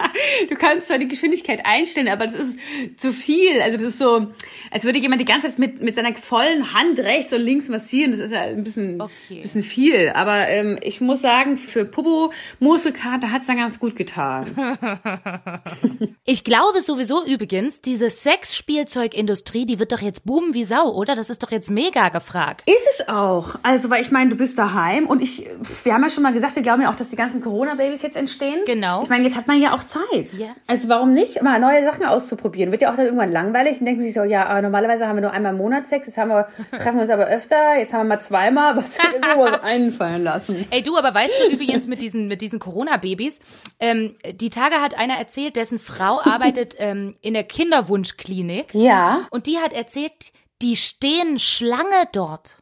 du 0.50 0.56
kannst 0.56 0.88
zwar 0.88 0.98
die 0.98 1.08
Geschwindigkeit 1.08 1.66
einstellen, 1.66 2.08
aber 2.08 2.26
das 2.26 2.36
ist 2.36 2.60
zu 2.98 3.12
viel. 3.12 3.62
Also 3.62 3.78
das 3.78 3.88
ist 3.88 4.00
so, 4.00 4.28
als 4.72 4.84
würde 4.84 5.00
jemand 5.00 5.22
die 5.22 5.26
ganze 5.26 5.48
Zeit 5.48 5.60
mit, 5.60 5.82
mit 5.82 5.96
seiner 5.96 6.14
vollen 6.16 6.74
Hand 6.74 7.00
rechts 7.00 7.34
und 7.34 7.42
links 7.42 7.70
massieren. 7.70 8.12
Das 8.12 8.20
ist 8.20 8.32
ja 8.32 8.42
ein 8.42 8.64
bisschen, 8.64 9.02
okay. 9.02 9.42
bisschen 9.42 9.64
viel. 9.64 10.10
Aber 10.10 10.48
ähm, 10.48 10.78
ich 10.82 11.02
muss 11.02 11.22
sagen, 11.22 11.58
für 11.58 11.86
Popo 11.86 12.32
Muskelkater 12.60 13.32
hat 13.32 13.42
es 13.42 13.48
dann 13.48 13.58
ganz 13.58 13.80
gut 13.80 13.96
getan. 13.96 14.46
ich 16.26 16.44
glaube 16.44 16.82
sowieso 16.82 17.26
übrigens, 17.26 17.82
diese 17.82 18.10
Sexspielzeugindustrie, 18.10 19.66
die 19.66 19.80
wird 19.80 19.92
doch 19.92 20.02
jetzt 20.02 20.26
boomen 20.26 20.54
wie 20.54 20.64
Sau, 20.64 20.92
oder? 20.92 21.16
Das 21.16 21.30
ist 21.30 21.44
doch 21.44 21.52
jetzt 21.52 21.70
mega 21.70 22.10
gefragt. 22.10 22.68
Ist 22.68 22.88
es 23.00 23.08
auch. 23.08 23.56
Also, 23.64 23.90
weil 23.90 24.02
ich 24.02 24.12
meine, 24.12 24.30
du 24.30 24.36
bist 24.36 24.58
daheim 24.58 25.08
und 25.08 25.22
ich, 25.22 25.48
wir 25.84 25.94
haben 25.94 26.04
ja 26.04 26.10
schon 26.10 26.24
mal 26.24 26.34
gesagt, 26.34 26.56
wir 26.56 26.64
glauben 26.64 26.82
ja 26.82 26.92
auch, 26.92 26.96
dass 26.96 27.10
die 27.10 27.16
ganzen 27.16 27.42
Corona-Babys 27.42 28.02
jetzt 28.02 28.18
entstehen. 28.18 28.62
Genau. 28.66 29.04
Ich 29.04 29.10
meine, 29.10 29.24
jetzt 29.24 29.36
hat 29.36 29.48
man 29.48 29.62
ja 29.62 29.74
auch 29.74 29.84
Zeit. 29.92 30.34
Ja. 30.38 30.56
Also 30.68 30.90
warum 30.90 31.14
nicht 31.14 31.42
mal 31.42 31.60
neue 31.60 31.84
Sachen 31.84 32.06
auszuprobieren? 32.06 32.72
Wird 32.72 32.82
ja 32.82 32.92
auch 32.92 32.96
dann 32.96 33.06
irgendwann 33.06 33.32
langweilig 33.32 33.80
und 33.80 33.86
denken 33.86 34.04
sich 34.04 34.14
so, 34.14 34.24
ja, 34.24 34.62
normalerweise 34.62 35.08
haben 35.08 35.18
wir 35.18 35.22
nur 35.22 35.32
einmal 35.32 35.52
im 35.52 35.58
Monat 35.58 35.88
Sex, 35.88 36.08
jetzt 36.08 36.18
haben 36.18 36.30
wir, 36.30 36.48
treffen 36.72 36.96
wir 36.96 37.02
uns 37.02 37.10
aber 37.10 37.26
öfter, 37.26 37.76
jetzt 37.78 37.94
haben 37.94 38.02
wir 38.02 38.16
mal 38.16 38.20
zweimal, 38.20 38.76
was 38.76 38.98
wir 38.98 39.38
uns 39.44 39.54
einfallen 39.62 40.24
lassen. 40.24 40.66
Ey 40.70 40.82
du, 40.82 40.98
aber 40.98 41.14
weißt 41.14 41.40
du 41.40 41.54
übrigens 41.54 41.88
mit 41.88 42.02
diesen, 42.02 42.28
mit 42.28 42.42
diesen 42.42 42.60
Corona-Babys, 42.60 43.42
ähm, 43.80 44.16
die 44.34 44.50
Tage 44.50 44.76
hat 44.76 44.98
einer 44.98 45.16
erzählt, 45.16 45.56
dessen 45.56 45.80
Frau 45.80 46.22
arbeitet 46.24 46.76
ähm, 46.80 47.16
in 47.22 47.34
der 47.34 47.44
Kinderwunschklinik. 47.44 48.74
Ja. 48.74 49.28
Und 49.32 49.48
die 49.48 49.58
hat 49.58 49.74
erzählt, 49.74 50.32
die 50.62 50.76
stehen 50.76 51.40
Schlange 51.40 52.08
dort. 52.14 52.61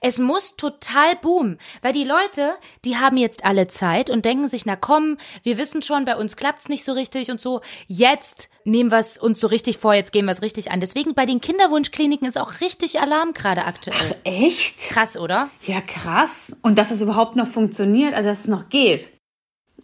Es 0.00 0.18
muss 0.18 0.56
total 0.56 1.16
boomen, 1.16 1.58
weil 1.82 1.92
die 1.92 2.04
Leute, 2.04 2.54
die 2.84 2.96
haben 2.96 3.16
jetzt 3.16 3.44
alle 3.44 3.68
Zeit 3.68 4.10
und 4.10 4.24
denken 4.24 4.48
sich, 4.48 4.66
na 4.66 4.76
komm, 4.76 5.16
wir 5.42 5.58
wissen 5.58 5.82
schon, 5.82 6.04
bei 6.04 6.16
uns 6.16 6.36
klappt's 6.36 6.68
nicht 6.68 6.84
so 6.84 6.92
richtig 6.92 7.30
und 7.30 7.40
so. 7.40 7.60
Jetzt 7.86 8.50
nehmen 8.64 8.90
wir 8.90 8.98
es 8.98 9.18
uns 9.18 9.40
so 9.40 9.46
richtig 9.46 9.78
vor, 9.78 9.94
jetzt 9.94 10.12
gehen 10.12 10.26
wir 10.26 10.32
es 10.32 10.42
richtig 10.42 10.70
an. 10.70 10.80
Deswegen 10.80 11.14
bei 11.14 11.26
den 11.26 11.40
Kinderwunschkliniken 11.40 12.26
ist 12.26 12.38
auch 12.38 12.60
richtig 12.60 13.00
Alarm 13.00 13.32
gerade 13.32 13.64
aktuell. 13.64 13.96
Ach, 13.98 14.16
echt? 14.24 14.78
Krass, 14.90 15.16
oder? 15.16 15.50
Ja, 15.62 15.80
krass. 15.80 16.56
Und 16.62 16.78
dass 16.78 16.90
es 16.90 17.02
überhaupt 17.02 17.36
noch 17.36 17.46
funktioniert, 17.48 18.14
also 18.14 18.28
dass 18.28 18.40
es 18.40 18.48
noch 18.48 18.68
geht. 18.68 19.10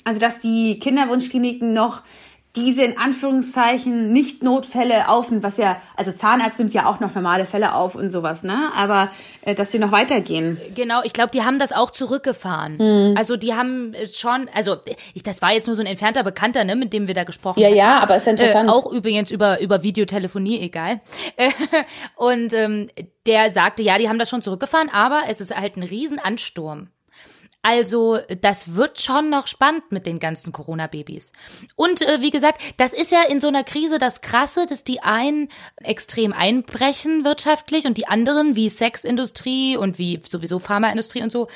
Also 0.04 0.20
dass 0.20 0.40
die 0.40 0.78
Kinderwunschkliniken 0.80 1.72
noch 1.72 2.02
diese 2.56 2.84
in 2.84 2.96
Anführungszeichen 2.98 4.12
nicht 4.12 4.42
Notfälle 4.44 5.08
auf, 5.08 5.26
was 5.30 5.56
ja, 5.56 5.80
also 5.96 6.12
Zahnarzt 6.12 6.58
nimmt 6.58 6.72
ja 6.72 6.86
auch 6.86 7.00
noch 7.00 7.14
normale 7.14 7.46
Fälle 7.46 7.74
auf 7.74 7.96
und 7.96 8.10
sowas, 8.10 8.44
ne? 8.44 8.70
Aber 8.76 9.10
äh, 9.42 9.54
dass 9.54 9.72
sie 9.72 9.80
noch 9.80 9.90
weitergehen. 9.90 10.60
Genau, 10.74 11.02
ich 11.02 11.12
glaube, 11.12 11.32
die 11.32 11.42
haben 11.42 11.58
das 11.58 11.72
auch 11.72 11.90
zurückgefahren. 11.90 12.76
Mhm. 12.76 13.16
Also 13.16 13.36
die 13.36 13.54
haben 13.54 13.94
schon, 14.12 14.48
also 14.54 14.76
ich, 15.14 15.24
das 15.24 15.42
war 15.42 15.52
jetzt 15.52 15.66
nur 15.66 15.74
so 15.74 15.82
ein 15.82 15.86
entfernter 15.86 16.22
Bekannter, 16.22 16.62
ne, 16.62 16.76
mit 16.76 16.92
dem 16.92 17.08
wir 17.08 17.14
da 17.14 17.24
gesprochen 17.24 17.62
haben. 17.62 17.70
Ja, 17.70 17.76
ja, 17.76 17.98
aber 17.98 18.16
ist 18.16 18.26
interessant. 18.28 18.68
Äh, 18.68 18.72
auch 18.72 18.90
übrigens 18.90 19.32
über 19.32 19.60
über 19.60 19.82
Videotelefonie, 19.82 20.60
egal. 20.60 21.00
und 22.16 22.52
ähm, 22.52 22.88
der 23.26 23.50
sagte, 23.50 23.82
ja, 23.82 23.98
die 23.98 24.08
haben 24.08 24.18
das 24.18 24.30
schon 24.30 24.42
zurückgefahren, 24.42 24.90
aber 24.90 25.22
es 25.28 25.40
ist 25.40 25.56
halt 25.56 25.76
ein 25.76 25.82
Riesenansturm. 25.82 26.88
Also 27.64 28.18
das 28.42 28.74
wird 28.74 29.00
schon 29.00 29.30
noch 29.30 29.46
spannend 29.46 29.90
mit 29.90 30.04
den 30.04 30.18
ganzen 30.18 30.52
Corona-Babys. 30.52 31.32
Und 31.76 32.02
äh, 32.02 32.20
wie 32.20 32.30
gesagt, 32.30 32.60
das 32.76 32.92
ist 32.92 33.10
ja 33.10 33.22
in 33.22 33.40
so 33.40 33.48
einer 33.48 33.64
Krise 33.64 33.98
das 33.98 34.20
Krasse, 34.20 34.66
dass 34.66 34.84
die 34.84 35.00
einen 35.00 35.48
extrem 35.76 36.34
einbrechen 36.34 37.24
wirtschaftlich 37.24 37.86
und 37.86 37.96
die 37.96 38.06
anderen 38.06 38.54
wie 38.54 38.68
Sexindustrie 38.68 39.78
und 39.78 39.98
wie 39.98 40.20
sowieso 40.28 40.58
Pharmaindustrie 40.58 41.22
und 41.22 41.32
so 41.32 41.48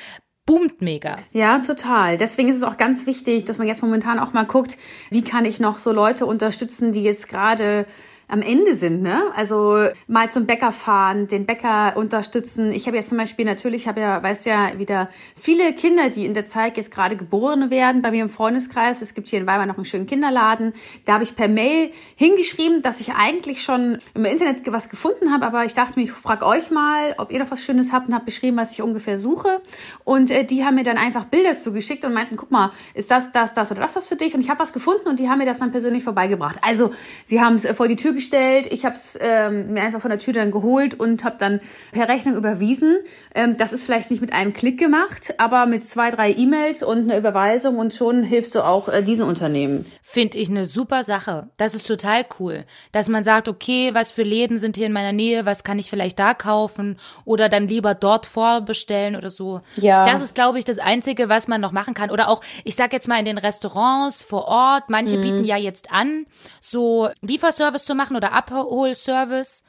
boomt 0.46 0.80
mega. 0.80 1.18
Ja, 1.32 1.58
total. 1.58 2.16
Deswegen 2.16 2.48
ist 2.48 2.56
es 2.56 2.62
auch 2.62 2.78
ganz 2.78 3.06
wichtig, 3.06 3.44
dass 3.44 3.58
man 3.58 3.68
jetzt 3.68 3.82
momentan 3.82 4.18
auch 4.18 4.32
mal 4.32 4.46
guckt, 4.46 4.78
wie 5.10 5.22
kann 5.22 5.44
ich 5.44 5.60
noch 5.60 5.76
so 5.76 5.92
Leute 5.92 6.24
unterstützen, 6.24 6.92
die 6.92 7.02
jetzt 7.02 7.28
gerade 7.28 7.84
am 8.28 8.42
Ende 8.42 8.76
sind, 8.76 9.02
ne? 9.02 9.32
Also 9.34 9.88
mal 10.06 10.30
zum 10.30 10.46
Bäcker 10.46 10.70
fahren, 10.70 11.26
den 11.26 11.46
Bäcker 11.46 11.96
unterstützen. 11.96 12.70
Ich 12.72 12.86
habe 12.86 12.96
jetzt 12.96 13.08
zum 13.08 13.16
Beispiel 13.16 13.46
natürlich, 13.46 13.88
habe 13.88 14.00
ja, 14.00 14.22
weiß 14.22 14.44
ja 14.44 14.78
wieder 14.78 15.08
viele 15.34 15.72
Kinder, 15.72 16.10
die 16.10 16.26
in 16.26 16.34
der 16.34 16.44
Zeit 16.44 16.76
jetzt 16.76 16.90
gerade 16.90 17.16
geboren 17.16 17.70
werden, 17.70 18.02
bei 18.02 18.10
mir 18.10 18.22
im 18.22 18.28
Freundeskreis. 18.28 19.00
Es 19.00 19.14
gibt 19.14 19.28
hier 19.28 19.38
in 19.38 19.46
Weimar 19.46 19.64
noch 19.64 19.76
einen 19.76 19.86
schönen 19.86 20.06
Kinderladen. 20.06 20.74
Da 21.06 21.14
habe 21.14 21.24
ich 21.24 21.36
per 21.36 21.48
Mail 21.48 21.90
hingeschrieben, 22.16 22.82
dass 22.82 23.00
ich 23.00 23.14
eigentlich 23.14 23.62
schon 23.62 23.98
im 24.14 24.26
Internet 24.26 24.60
was 24.66 24.90
gefunden 24.90 25.32
habe, 25.32 25.46
aber 25.46 25.64
ich 25.64 25.72
dachte 25.72 25.98
mir, 25.98 26.04
ich 26.04 26.12
frage 26.12 26.44
euch 26.44 26.70
mal, 26.70 27.14
ob 27.16 27.32
ihr 27.32 27.38
noch 27.38 27.50
was 27.50 27.64
Schönes 27.64 27.92
habt 27.92 28.08
und 28.08 28.14
habe 28.14 28.26
beschrieben, 28.26 28.58
was 28.58 28.72
ich 28.72 28.82
ungefähr 28.82 29.16
suche. 29.16 29.62
Und 30.04 30.30
äh, 30.30 30.44
die 30.44 30.64
haben 30.64 30.74
mir 30.74 30.84
dann 30.84 30.98
einfach 30.98 31.24
Bilder 31.24 31.54
zugeschickt 31.54 32.04
und 32.04 32.12
meinten, 32.12 32.36
guck 32.36 32.50
mal, 32.50 32.72
ist 32.92 33.10
das, 33.10 33.32
das, 33.32 33.54
das 33.54 33.70
oder 33.70 33.80
das 33.80 33.96
was 33.96 34.06
für 34.06 34.16
dich? 34.16 34.34
Und 34.34 34.42
ich 34.42 34.50
habe 34.50 34.60
was 34.60 34.74
gefunden 34.74 35.08
und 35.08 35.18
die 35.18 35.30
haben 35.30 35.38
mir 35.38 35.46
das 35.46 35.58
dann 35.58 35.70
persönlich 35.70 36.04
vorbeigebracht. 36.04 36.58
Also 36.60 36.90
sie 37.24 37.40
haben 37.40 37.54
es 37.54 37.66
vor 37.68 37.88
die 37.88 37.96
Tür 37.96 38.17
gestellt. 38.18 38.66
Ich 38.70 38.84
habe 38.84 38.94
es 38.94 39.16
ähm, 39.20 39.72
mir 39.72 39.82
einfach 39.82 40.00
von 40.00 40.10
der 40.10 40.18
Tür 40.18 40.32
dann 40.32 40.50
geholt 40.50 40.98
und 40.98 41.24
habe 41.24 41.36
dann 41.38 41.60
per 41.92 42.08
Rechnung 42.08 42.34
überwiesen. 42.34 42.98
Ähm, 43.34 43.56
das 43.56 43.72
ist 43.72 43.84
vielleicht 43.84 44.10
nicht 44.10 44.20
mit 44.20 44.32
einem 44.32 44.52
Klick 44.52 44.78
gemacht, 44.78 45.34
aber 45.38 45.66
mit 45.66 45.84
zwei, 45.84 46.10
drei 46.10 46.32
E-Mails 46.32 46.82
und 46.82 47.04
einer 47.04 47.16
Überweisung 47.16 47.78
und 47.78 47.94
schon 47.94 48.24
hilfst 48.24 48.54
du 48.54 48.62
auch 48.62 48.88
äh, 48.88 49.02
diesen 49.02 49.26
Unternehmen. 49.26 49.86
Finde 50.02 50.38
ich 50.38 50.48
eine 50.48 50.64
super 50.64 51.04
Sache. 51.04 51.48
Das 51.58 51.74
ist 51.74 51.86
total 51.86 52.24
cool, 52.40 52.64
dass 52.92 53.08
man 53.08 53.22
sagt, 53.22 53.46
okay, 53.46 53.90
was 53.92 54.10
für 54.10 54.24
Läden 54.24 54.58
sind 54.58 54.76
hier 54.76 54.86
in 54.86 54.92
meiner 54.92 55.12
Nähe, 55.12 55.46
was 55.46 55.62
kann 55.62 55.78
ich 55.78 55.88
vielleicht 55.88 56.18
da 56.18 56.34
kaufen 56.34 56.98
oder 57.24 57.48
dann 57.48 57.68
lieber 57.68 57.94
dort 57.94 58.26
vorbestellen 58.26 59.14
oder 59.14 59.30
so. 59.30 59.60
Ja. 59.76 60.04
Das 60.04 60.22
ist, 60.22 60.34
glaube 60.34 60.58
ich, 60.58 60.64
das 60.64 60.78
Einzige, 60.78 61.28
was 61.28 61.46
man 61.46 61.60
noch 61.60 61.72
machen 61.72 61.94
kann. 61.94 62.10
Oder 62.10 62.28
auch, 62.28 62.40
ich 62.64 62.74
sag 62.74 62.92
jetzt 62.92 63.06
mal 63.06 63.18
in 63.18 63.26
den 63.26 63.38
Restaurants 63.38 64.24
vor 64.24 64.48
Ort, 64.48 64.84
manche 64.88 65.18
mhm. 65.18 65.22
bieten 65.22 65.44
ja 65.44 65.56
jetzt 65.56 65.92
an, 65.92 66.26
so 66.60 67.10
Lieferservice 67.20 67.84
zu 67.84 67.94
machen 67.94 68.07
oder 68.16 68.32
Abholservice 68.32 69.64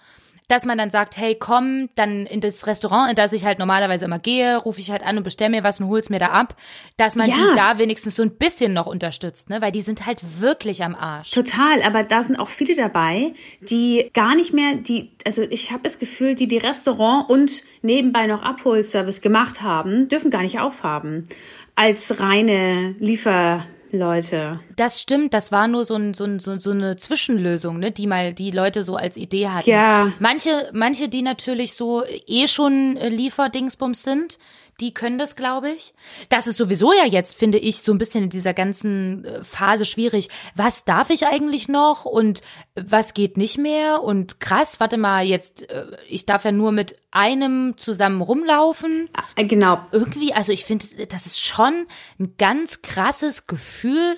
dass 0.50 0.66
man 0.66 0.80
dann 0.80 0.90
sagt, 0.90 1.16
hey, 1.16 1.36
komm, 1.36 1.90
dann 1.96 2.26
in 2.26 2.42
das 2.42 2.66
Restaurant, 2.66 3.12
in 3.12 3.16
das 3.16 3.34
ich 3.34 3.46
halt 3.46 3.60
normalerweise 3.60 4.06
immer 4.06 4.18
gehe, 4.18 4.58
rufe 4.58 4.82
ich 4.82 4.90
halt 4.90 5.04
an 5.04 5.18
und 5.18 5.24
bestelle 5.24 5.52
mir 5.52 5.64
was 5.64 5.80
und 5.80 5.88
hol's 5.88 6.10
mir 6.10 6.18
da 6.18 6.30
ab, 6.30 6.56
dass 6.98 7.16
man 7.16 7.30
ja. 7.30 7.36
die 7.36 7.56
da 7.56 7.78
wenigstens 7.78 8.16
so 8.16 8.24
ein 8.24 8.32
bisschen 8.32 8.74
noch 8.74 8.88
unterstützt, 8.88 9.52
ne, 9.52 9.62
weil 9.62 9.72
die 9.72 9.82
sind 9.82 10.08
halt 10.08 10.42
wirklich 10.42 10.84
am 10.84 10.96
Arsch. 10.96 11.30
Total, 11.32 11.84
aber 11.84 12.04
da 12.04 12.24
sind 12.24 12.38
auch 12.38 12.50
viele 12.50 12.74
dabei, 12.74 13.34
die 13.62 14.10
gar 14.14 14.36
nicht 14.36 14.52
mehr, 14.52 14.74
die, 14.74 15.12
also 15.24 15.44
ich 15.44 15.72
habe 15.72 15.84
das 15.84 16.00
Gefühl, 16.00 16.34
die 16.34 16.48
die 16.48 16.58
Restaurant 16.58 17.30
und 17.30 17.64
nebenbei 17.84 18.26
noch 18.26 18.42
Abholservice 18.42 19.22
gemacht 19.22 19.62
haben, 19.62 20.10
dürfen 20.10 20.32
gar 20.32 20.42
nicht 20.42 20.60
aufhaben 20.60 21.30
als 21.76 22.20
reine 22.20 22.96
Liefer 22.98 23.68
Leute. 23.92 24.60
Das 24.80 25.02
stimmt, 25.02 25.34
das 25.34 25.52
war 25.52 25.68
nur 25.68 25.84
so, 25.84 25.96
ein, 25.96 26.14
so, 26.14 26.24
ein, 26.24 26.40
so, 26.40 26.72
eine 26.72 26.96
Zwischenlösung, 26.96 27.80
ne, 27.80 27.92
die 27.92 28.08
mal 28.08 28.34
die 28.34 28.50
Leute 28.50 28.84
so 28.84 28.96
als 28.96 29.18
Idee 29.18 29.50
hatten. 29.50 29.70
Ja. 29.70 30.10
Manche, 30.20 30.70
manche, 30.72 31.10
die 31.10 31.22
natürlich 31.22 31.74
so 31.74 32.06
eh 32.06 32.48
schon 32.48 32.96
äh, 32.96 33.10
Lieferdingsbums 33.10 34.04
sind, 34.04 34.40
die 34.80 34.94
können 34.94 35.18
das, 35.18 35.36
glaube 35.36 35.72
ich. 35.72 35.94
Das 36.30 36.48
ist 36.48 36.58
sowieso 36.58 36.94
ja 36.94 37.06
jetzt, 37.06 37.36
finde 37.36 37.58
ich, 37.58 37.82
so 37.82 37.92
ein 37.92 37.98
bisschen 37.98 38.26
in 38.26 38.30
dieser 38.30 38.54
ganzen 38.54 39.26
äh, 39.26 39.44
Phase 39.44 39.86
schwierig. 39.86 40.30
Was 40.56 40.86
darf 40.86 41.10
ich 41.10 41.28
eigentlich 41.28 41.68
noch 41.68 42.06
und 42.06 42.42
was 42.76 43.14
geht 43.14 43.36
nicht 43.36 43.58
mehr? 43.58 44.02
Und 44.02 44.40
krass, 44.40 44.80
warte 44.80 44.98
mal, 44.98 45.26
jetzt, 45.26 45.70
äh, 45.70 45.88
ich 46.08 46.26
darf 46.26 46.46
ja 46.46 46.52
nur 46.52 46.72
mit 46.72 46.96
einem 47.12 47.76
zusammen 47.78 48.22
rumlaufen. 48.22 49.10
Genau. 49.36 49.80
Irgendwie, 49.92 50.34
also 50.34 50.54
ich 50.54 50.64
finde, 50.64 50.86
das 51.08 51.26
ist 51.26 51.44
schon 51.44 51.88
ein 52.20 52.36
ganz 52.38 52.82
krasses 52.82 53.48
Gefühl, 53.48 54.18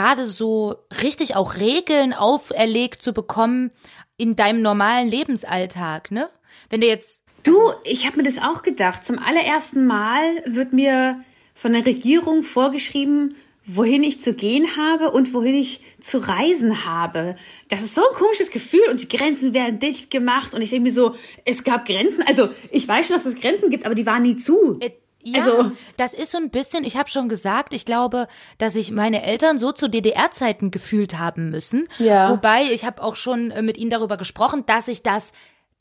gerade 0.00 0.24
so 0.26 0.76
richtig 1.02 1.36
auch 1.36 1.56
Regeln 1.56 2.14
auferlegt 2.14 3.02
zu 3.02 3.12
bekommen 3.12 3.70
in 4.16 4.34
deinem 4.34 4.62
normalen 4.62 5.08
Lebensalltag, 5.08 6.10
ne? 6.10 6.28
Wenn 6.70 6.80
du 6.80 6.86
jetzt 6.86 7.22
Du, 7.42 7.58
ich 7.84 8.06
habe 8.06 8.18
mir 8.18 8.22
das 8.22 8.36
auch 8.36 8.62
gedacht. 8.62 9.02
Zum 9.02 9.18
allerersten 9.18 9.86
Mal 9.86 10.20
wird 10.44 10.74
mir 10.74 11.24
von 11.54 11.72
der 11.72 11.86
Regierung 11.86 12.42
vorgeschrieben, 12.42 13.34
wohin 13.64 14.02
ich 14.02 14.20
zu 14.20 14.34
gehen 14.34 14.76
habe 14.76 15.10
und 15.10 15.32
wohin 15.32 15.54
ich 15.54 15.82
zu 16.00 16.18
reisen 16.18 16.84
habe. 16.84 17.36
Das 17.68 17.82
ist 17.82 17.94
so 17.94 18.02
ein 18.02 18.14
komisches 18.14 18.50
Gefühl 18.50 18.82
und 18.90 19.00
die 19.00 19.08
Grenzen 19.08 19.54
werden 19.54 19.78
dicht 19.78 20.10
gemacht 20.10 20.52
und 20.52 20.60
ich 20.60 20.68
denke 20.68 20.84
mir 20.84 20.92
so, 20.92 21.14
es 21.46 21.64
gab 21.64 21.86
Grenzen. 21.86 22.22
Also 22.26 22.50
ich 22.70 22.86
weiß 22.86 23.08
schon, 23.08 23.16
dass 23.16 23.24
es 23.24 23.40
Grenzen 23.40 23.70
gibt, 23.70 23.86
aber 23.86 23.94
die 23.94 24.06
waren 24.06 24.22
nie 24.22 24.36
zu. 24.36 24.78
Äh, 24.80 24.90
ja, 25.22 25.42
also, 25.42 25.72
das 25.96 26.14
ist 26.14 26.30
so 26.30 26.38
ein 26.38 26.50
bisschen, 26.50 26.84
ich 26.84 26.96
habe 26.96 27.10
schon 27.10 27.28
gesagt, 27.28 27.74
ich 27.74 27.84
glaube, 27.84 28.26
dass 28.58 28.72
sich 28.72 28.90
meine 28.90 29.22
Eltern 29.22 29.58
so 29.58 29.72
zu 29.72 29.88
DDR-Zeiten 29.88 30.70
gefühlt 30.70 31.18
haben 31.18 31.50
müssen. 31.50 31.88
Ja. 31.98 32.30
Wobei, 32.30 32.64
ich 32.72 32.84
habe 32.84 33.02
auch 33.02 33.16
schon 33.16 33.50
äh, 33.50 33.60
mit 33.60 33.76
ihnen 33.76 33.90
darüber 33.90 34.16
gesprochen, 34.16 34.64
dass 34.66 34.88
ich 34.88 35.02
das 35.02 35.32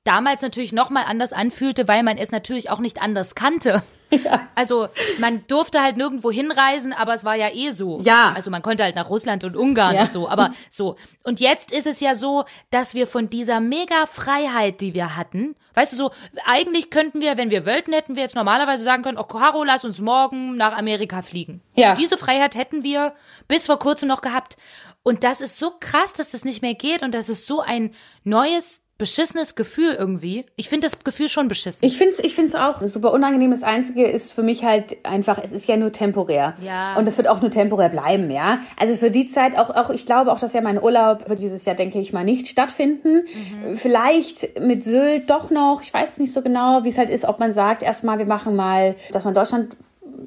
damals 0.03 0.41
natürlich 0.41 0.71
noch 0.71 0.89
mal 0.89 1.03
anders 1.03 1.33
anfühlte, 1.33 1.87
weil 1.87 2.03
man 2.03 2.17
es 2.17 2.31
natürlich 2.31 2.69
auch 2.69 2.79
nicht 2.79 3.01
anders 3.01 3.35
kannte. 3.35 3.83
Ja. 4.11 4.47
Also 4.55 4.87
man 5.19 5.45
durfte 5.45 5.83
halt 5.83 5.95
nirgendwo 5.95 6.31
hinreisen, 6.31 6.93
aber 6.93 7.13
es 7.13 7.25
war 7.25 7.35
ja 7.35 7.49
eh 7.53 7.69
so. 7.69 8.01
Ja. 8.01 8.33
Also 8.33 8.49
man 8.49 8.63
konnte 8.63 8.81
halt 8.81 8.95
nach 8.95 9.11
Russland 9.11 9.43
und 9.43 9.55
Ungarn 9.55 9.93
ja. 9.93 10.01
und 10.01 10.11
so, 10.11 10.27
aber 10.27 10.51
so. 10.67 10.95
Und 11.21 11.39
jetzt 11.39 11.71
ist 11.71 11.85
es 11.85 11.99
ja 11.99 12.15
so, 12.15 12.45
dass 12.71 12.95
wir 12.95 13.05
von 13.05 13.29
dieser 13.29 13.59
mega 13.59 14.07
Freiheit, 14.07 14.81
die 14.81 14.95
wir 14.95 15.15
hatten, 15.15 15.55
weißt 15.75 15.93
du 15.93 15.97
so, 15.97 16.11
eigentlich 16.43 16.89
könnten 16.89 17.21
wir, 17.21 17.37
wenn 17.37 17.51
wir 17.51 17.67
wollten, 17.67 17.93
hätten 17.93 18.15
wir 18.15 18.23
jetzt 18.23 18.35
normalerweise 18.35 18.83
sagen 18.83 19.03
können, 19.03 19.19
oh 19.19 19.25
Caro, 19.25 19.63
lass 19.63 19.85
uns 19.85 20.01
morgen 20.01 20.55
nach 20.55 20.75
Amerika 20.75 21.21
fliegen. 21.21 21.61
Ja. 21.75 21.93
Diese 21.93 22.17
Freiheit 22.17 22.55
hätten 22.55 22.83
wir 22.83 23.13
bis 23.47 23.67
vor 23.67 23.77
kurzem 23.77 24.09
noch 24.09 24.21
gehabt. 24.21 24.57
Und 25.03 25.23
das 25.23 25.39
ist 25.39 25.59
so 25.59 25.73
krass, 25.79 26.13
dass 26.13 26.31
das 26.31 26.45
nicht 26.45 26.63
mehr 26.63 26.73
geht 26.73 27.03
und 27.03 27.13
das 27.13 27.29
ist 27.29 27.45
so 27.45 27.61
ein 27.61 27.93
neues 28.23 28.88
beschissenes 28.99 29.55
Gefühl 29.55 29.95
irgendwie. 29.97 30.45
Ich 30.57 30.69
finde 30.69 30.85
das 30.85 31.03
Gefühl 31.03 31.29
schon 31.29 31.47
beschissen. 31.47 31.79
Ich 31.83 31.97
finde 31.97 32.13
es 32.13 32.19
ich 32.19 32.35
find's 32.35 32.53
auch 32.53 32.85
super 32.85 33.13
unangenehm. 33.13 33.49
Das 33.49 33.63
Einzige 33.63 34.05
ist 34.05 34.33
für 34.33 34.43
mich 34.43 34.63
halt 34.63 34.97
einfach, 35.03 35.39
es 35.41 35.53
ist 35.53 35.67
ja 35.67 35.77
nur 35.77 35.91
temporär. 35.91 36.53
Ja. 36.61 36.95
Und 36.97 37.07
es 37.07 37.17
wird 37.17 37.29
auch 37.29 37.41
nur 37.41 37.49
temporär 37.49 37.89
bleiben, 37.89 38.29
ja. 38.29 38.59
Also 38.77 38.95
für 38.95 39.09
die 39.09 39.25
Zeit 39.25 39.57
auch, 39.57 39.69
auch 39.69 39.89
ich 39.89 40.05
glaube 40.05 40.31
auch, 40.31 40.39
dass 40.39 40.53
ja 40.53 40.61
mein 40.61 40.79
Urlaub 40.81 41.29
wird 41.29 41.41
dieses 41.41 41.65
Jahr, 41.65 41.75
denke 41.75 41.97
ich 41.97 42.13
mal, 42.13 42.25
nicht 42.25 42.49
stattfinden. 42.49 43.23
Mhm. 43.23 43.77
Vielleicht 43.77 44.59
mit 44.59 44.83
Sylt 44.83 45.29
doch 45.29 45.49
noch. 45.49 45.81
Ich 45.81 45.93
weiß 45.93 46.17
nicht 46.17 46.33
so 46.33 46.41
genau, 46.41 46.83
wie 46.83 46.89
es 46.89 46.97
halt 46.97 47.09
ist, 47.09 47.23
ob 47.23 47.39
man 47.39 47.53
sagt, 47.53 47.81
erstmal, 47.81 48.19
wir 48.19 48.25
machen 48.25 48.55
mal, 48.55 48.95
dass 49.11 49.23
man 49.23 49.33
Deutschland 49.33 49.77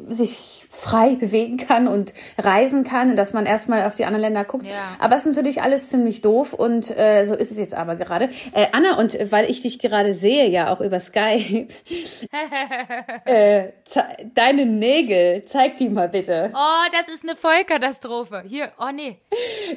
sich 0.06 0.66
frei 0.70 1.14
bewegen 1.20 1.56
kann 1.56 1.87
und 1.88 2.12
reisen 2.38 2.84
kann, 2.84 3.16
dass 3.16 3.32
man 3.32 3.46
erstmal 3.46 3.84
auf 3.84 3.94
die 3.94 4.04
anderen 4.04 4.22
Länder 4.22 4.44
guckt. 4.44 4.66
Ja. 4.66 4.72
Aber 4.99 5.16
es 5.16 5.26
ist 5.26 5.37
natürlich 5.37 5.62
alles 5.62 5.88
ziemlich 5.88 6.22
doof 6.22 6.52
und 6.52 6.96
äh, 6.96 7.25
so 7.25 7.34
ist 7.34 7.50
es 7.50 7.58
jetzt 7.58 7.75
aber 7.75 7.96
gerade. 7.96 8.28
Äh, 8.52 8.66
Anna, 8.72 8.99
und 8.99 9.16
weil 9.30 9.50
ich 9.50 9.62
dich 9.62 9.78
gerade 9.78 10.14
sehe, 10.14 10.49
ja 10.49 10.72
auch 10.72 10.80
über 10.80 11.00
Skype, 11.00 11.68
äh, 13.25 13.68
deine 14.34 14.66
Nägel, 14.66 15.44
zeig 15.44 15.76
die 15.76 15.88
mal 15.88 16.08
bitte. 16.08 16.50
Oh, 16.54 16.90
das 16.92 17.08
ist 17.08 17.25
eine 17.25 17.37
Vollkatastrophe. 17.37 18.42
Hier, 18.46 18.72
oh 18.78 18.90
nee. 18.92 19.18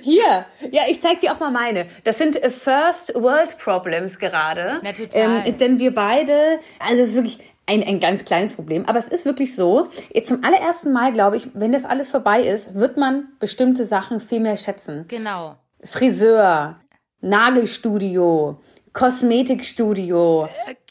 Hier, 0.02 0.46
ja, 0.72 0.84
ich 0.90 1.02
zeig 1.02 1.22
dir 1.22 1.34
auch 1.34 1.40
mal 1.40 1.52
meine. 1.52 1.88
Das 2.04 2.18
sind 2.18 2.42
äh, 2.42 2.50
First 2.50 3.14
World 3.16 3.58
Problems 3.58 4.20
gerade. 4.20 4.80
Na, 4.82 4.94
total. 4.94 5.44
Ähm, 5.46 5.58
denn 5.58 5.80
wir 5.80 5.94
beide, 5.94 6.60
also 6.80 7.02
es 7.02 7.10
ist 7.10 7.16
wirklich, 7.16 7.40
ein, 7.68 7.84
ein 7.84 8.00
ganz 8.00 8.26
kleines 8.26 8.54
Problem. 8.54 8.86
Aber 8.86 9.00
es 9.00 9.08
ist 9.08 9.26
wirklich 9.26 9.56
so, 9.56 9.88
zum 10.24 10.44
allerersten 10.44 10.92
Mal, 10.92 11.14
glaube 11.14 11.38
ich, 11.38 11.50
wenn 11.54 11.72
das 11.72 11.86
alles 11.86 12.10
vorbei 12.10 12.42
ist, 12.42 12.76
wird 12.76 12.98
man 12.98 13.30
bestimmte 13.40 13.86
Sachen 13.86 14.20
viel 14.20 14.40
mehr 14.40 14.58
schätzen. 14.58 15.06
Genau. 15.08 15.58
Friseur, 15.84 16.80
Nagelstudio, 17.22 18.62
Kosmetikstudio. 18.94 20.48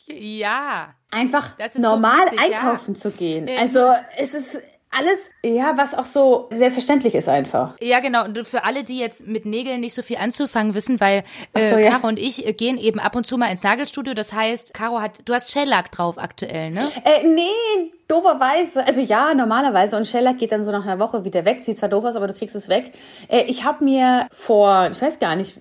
Ja. 0.07 0.95
Einfach 1.11 1.57
normal 1.77 2.27
so 2.27 2.33
witzig, 2.33 2.55
einkaufen 2.55 2.95
ja. 2.95 3.01
zu 3.01 3.11
gehen. 3.13 3.49
Also 3.59 3.93
es 4.17 4.35
ist 4.35 4.61
alles, 4.97 5.31
ja, 5.43 5.77
was 5.77 5.95
auch 5.95 6.05
so 6.05 6.49
selbstverständlich 6.53 7.15
ist 7.15 7.29
einfach. 7.29 7.75
Ja, 7.81 8.01
genau. 8.01 8.25
Und 8.25 8.47
für 8.47 8.65
alle, 8.65 8.85
die 8.85 8.99
jetzt 8.99 9.27
mit 9.27 9.47
Nägeln 9.47 9.81
nicht 9.81 9.95
so 9.95 10.03
viel 10.03 10.17
anzufangen 10.17 10.75
wissen, 10.75 11.01
weil 11.01 11.25
äh, 11.53 11.71
so, 11.71 11.79
ja. 11.79 11.91
Caro 11.91 12.09
und 12.09 12.19
ich 12.19 12.47
äh, 12.47 12.53
gehen 12.53 12.79
eben 12.79 13.01
ab 13.01 13.17
und 13.17 13.27
zu 13.27 13.37
mal 13.37 13.51
ins 13.51 13.63
Nagelstudio. 13.63 14.15
Das 14.15 14.33
heißt, 14.33 14.75
Caro 14.75 15.01
hat, 15.01 15.21
du 15.25 15.35
hast 15.35 15.51
Shellac 15.51 15.91
drauf 15.91 16.19
aktuell, 16.19 16.71
ne? 16.71 16.83
Äh, 17.05 17.27
nee, 17.27 17.93
dooferweise. 18.09 18.87
Also 18.87 19.01
ja, 19.01 19.35
normalerweise. 19.35 19.97
Und 19.97 20.07
Shellac 20.07 20.39
geht 20.39 20.53
dann 20.53 20.65
so 20.65 20.71
nach 20.71 20.85
einer 20.85 20.99
Woche 20.99 21.25
wieder 21.25 21.45
weg. 21.45 21.63
Sieht 21.63 21.79
zwar 21.79 21.89
doof 21.89 22.05
aus, 22.05 22.17
aber 22.17 22.29
du 22.29 22.35
kriegst 22.35 22.55
es 22.55 22.69
weg. 22.69 22.93
Äh, 23.29 23.45
ich 23.45 23.65
habe 23.65 23.85
mir 23.85 24.27
vor, 24.31 24.89
ich 24.91 25.01
weiß 25.01 25.19
gar 25.19 25.37
nicht, 25.37 25.61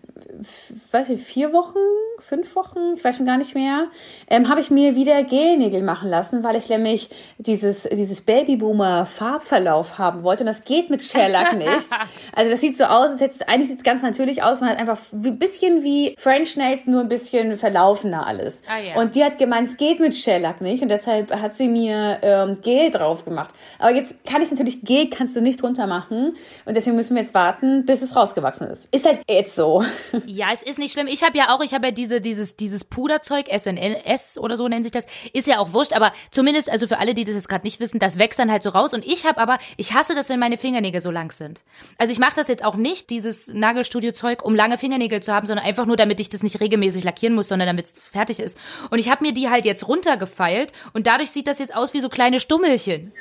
weiß 0.91 1.09
ich, 1.09 1.21
vier 1.21 1.53
Wochen, 1.53 1.79
fünf 2.23 2.55
Wochen, 2.55 2.93
ich 2.95 3.03
weiß 3.03 3.17
schon 3.17 3.25
gar 3.25 3.37
nicht 3.37 3.53
mehr, 3.53 3.87
ähm, 4.29 4.49
habe 4.49 4.61
ich 4.61 4.71
mir 4.71 4.95
wieder 4.95 5.23
Gelnägel 5.23 5.83
machen 5.83 6.09
lassen, 6.09 6.43
weil 6.43 6.55
ich 6.55 6.69
nämlich 6.69 7.09
dieses, 7.37 7.83
dieses 7.83 8.21
Babyboomer-Farbverlauf 8.21 9.97
haben 9.97 10.23
wollte. 10.23 10.43
Und 10.43 10.47
das 10.47 10.63
geht 10.63 10.89
mit 10.89 11.03
Shellac 11.03 11.53
nicht. 11.57 11.89
Also 12.33 12.51
das 12.51 12.61
sieht 12.61 12.77
so 12.77 12.85
aus, 12.85 13.11
als 13.11 13.21
hätte 13.21 13.47
eigentlich 13.47 13.69
sieht 13.69 13.79
es 13.79 13.83
ganz 13.83 14.01
natürlich 14.01 14.41
aus. 14.41 14.61
Man 14.61 14.69
hat 14.69 14.79
einfach 14.79 14.97
ein 15.11 15.37
bisschen 15.37 15.83
wie 15.83 16.15
French 16.17 16.55
Nails, 16.55 16.87
nur 16.87 17.01
ein 17.01 17.09
bisschen 17.09 17.57
verlaufener 17.57 18.25
alles. 18.25 18.61
Ah, 18.67 18.79
ja. 18.79 18.95
Und 18.95 19.15
die 19.15 19.23
hat 19.23 19.37
gemeint, 19.37 19.67
es 19.67 19.77
geht 19.77 19.99
mit 19.99 20.15
Shellac 20.15 20.61
nicht. 20.61 20.81
Und 20.81 20.89
deshalb 20.89 21.33
hat 21.33 21.55
sie 21.55 21.67
mir 21.67 22.19
ähm, 22.21 22.57
Gel 22.61 22.89
drauf 22.91 23.25
gemacht. 23.25 23.51
Aber 23.79 23.91
jetzt 23.91 24.13
kann 24.25 24.41
ich 24.41 24.49
natürlich, 24.49 24.81
Gel 24.81 25.09
kannst 25.09 25.35
du 25.35 25.41
nicht 25.41 25.61
drunter 25.61 25.87
machen. 25.87 26.35
Und 26.65 26.75
deswegen 26.75 26.95
müssen 26.95 27.15
wir 27.15 27.21
jetzt 27.21 27.33
warten, 27.33 27.85
bis 27.85 28.01
es 28.01 28.15
rausgewachsen 28.15 28.67
ist. 28.67 28.93
Ist 28.95 29.05
halt 29.05 29.21
jetzt 29.29 29.55
so. 29.55 29.83
Ja, 30.25 30.47
es 30.53 30.63
ist 30.63 30.79
nicht 30.79 30.93
schlimm. 30.93 31.07
Ich 31.07 31.23
habe 31.23 31.37
ja 31.37 31.49
auch, 31.49 31.61
ich 31.63 31.73
habe 31.73 31.87
ja 31.87 31.91
diese, 31.91 32.12
dieses, 32.21 32.55
dieses 32.55 32.83
Puderzeug, 32.83 33.47
SNLS 33.47 34.37
oder 34.37 34.57
so 34.57 34.67
nennt 34.67 34.83
sich 34.83 34.91
das, 34.91 35.05
ist 35.33 35.47
ja 35.47 35.59
auch 35.59 35.73
wurscht, 35.73 35.93
aber 35.93 36.11
zumindest, 36.31 36.69
also 36.69 36.87
für 36.87 36.99
alle, 36.99 37.13
die 37.13 37.23
das 37.23 37.35
jetzt 37.35 37.49
gerade 37.49 37.65
nicht 37.65 37.79
wissen, 37.79 37.99
das 37.99 38.17
wächst 38.19 38.39
dann 38.39 38.51
halt 38.51 38.63
so 38.63 38.69
raus. 38.69 38.93
Und 38.93 39.05
ich 39.05 39.25
habe 39.25 39.39
aber, 39.39 39.57
ich 39.77 39.93
hasse 39.93 40.15
das, 40.15 40.29
wenn 40.29 40.39
meine 40.39 40.57
Fingernägel 40.57 41.01
so 41.01 41.11
lang 41.11 41.31
sind. 41.31 41.63
Also 41.97 42.11
ich 42.11 42.19
mache 42.19 42.35
das 42.35 42.47
jetzt 42.47 42.63
auch 42.63 42.75
nicht, 42.75 43.09
dieses 43.09 43.53
Nagelstudio-Zeug, 43.53 44.43
um 44.43 44.55
lange 44.55 44.77
Fingernägel 44.77 45.21
zu 45.21 45.33
haben, 45.33 45.47
sondern 45.47 45.65
einfach 45.65 45.85
nur, 45.85 45.97
damit 45.97 46.19
ich 46.19 46.29
das 46.29 46.43
nicht 46.43 46.59
regelmäßig 46.59 47.03
lackieren 47.03 47.35
muss, 47.35 47.47
sondern 47.47 47.67
damit 47.67 47.85
es 47.85 47.93
fertig 47.99 48.39
ist. 48.39 48.57
Und 48.89 48.99
ich 48.99 49.09
habe 49.09 49.23
mir 49.23 49.33
die 49.33 49.49
halt 49.49 49.65
jetzt 49.65 49.87
runtergefeilt 49.87 50.71
und 50.93 51.07
dadurch 51.07 51.31
sieht 51.31 51.47
das 51.47 51.59
jetzt 51.59 51.75
aus 51.75 51.93
wie 51.93 52.01
so 52.01 52.09
kleine 52.09 52.39
Stummelchen. 52.39 53.11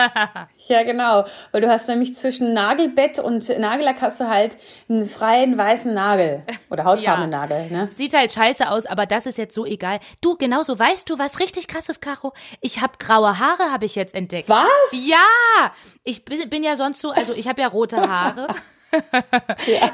Ja, 0.68 0.84
genau. 0.84 1.24
Weil 1.50 1.62
du 1.62 1.68
hast 1.68 1.88
nämlich 1.88 2.14
zwischen 2.14 2.52
Nagelbett 2.52 3.18
und 3.18 3.48
Nagellack 3.58 4.00
hast 4.02 4.20
du 4.20 4.28
halt 4.28 4.56
einen 4.88 5.04
freien 5.06 5.58
weißen 5.58 5.92
Nagel. 5.92 6.44
Oder 6.70 6.84
hautfarbenen 6.84 7.32
Ja. 7.32 7.38
Nagel, 7.38 7.70
ne? 7.70 7.88
Sieht 7.88 8.14
halt 8.14 8.32
scheiße 8.32 8.70
aus, 8.70 8.86
aber 8.86 9.06
das 9.06 9.26
ist 9.26 9.36
jetzt 9.36 9.54
so 9.54 9.66
egal. 9.66 9.98
Du, 10.20 10.36
genauso, 10.36 10.78
weißt 10.78 11.10
du, 11.10 11.18
was 11.18 11.40
richtig 11.40 11.66
krass 11.66 11.88
ist, 11.88 12.00
Caro? 12.00 12.32
Ich 12.60 12.80
habe 12.80 12.92
graue 12.98 13.38
Haare, 13.40 13.72
habe 13.72 13.84
ich 13.84 13.96
jetzt 13.96 14.14
entdeckt. 14.14 14.48
Was? 14.48 14.68
Ja! 14.92 15.72
Ich 16.04 16.24
bin, 16.24 16.62
ja 16.62 16.76
sonst 16.76 17.00
so, 17.00 17.10
also 17.10 17.32
ich 17.32 17.48
habe 17.48 17.60
ja 17.62 17.68
rote 17.68 17.96
Haare. 18.08 18.48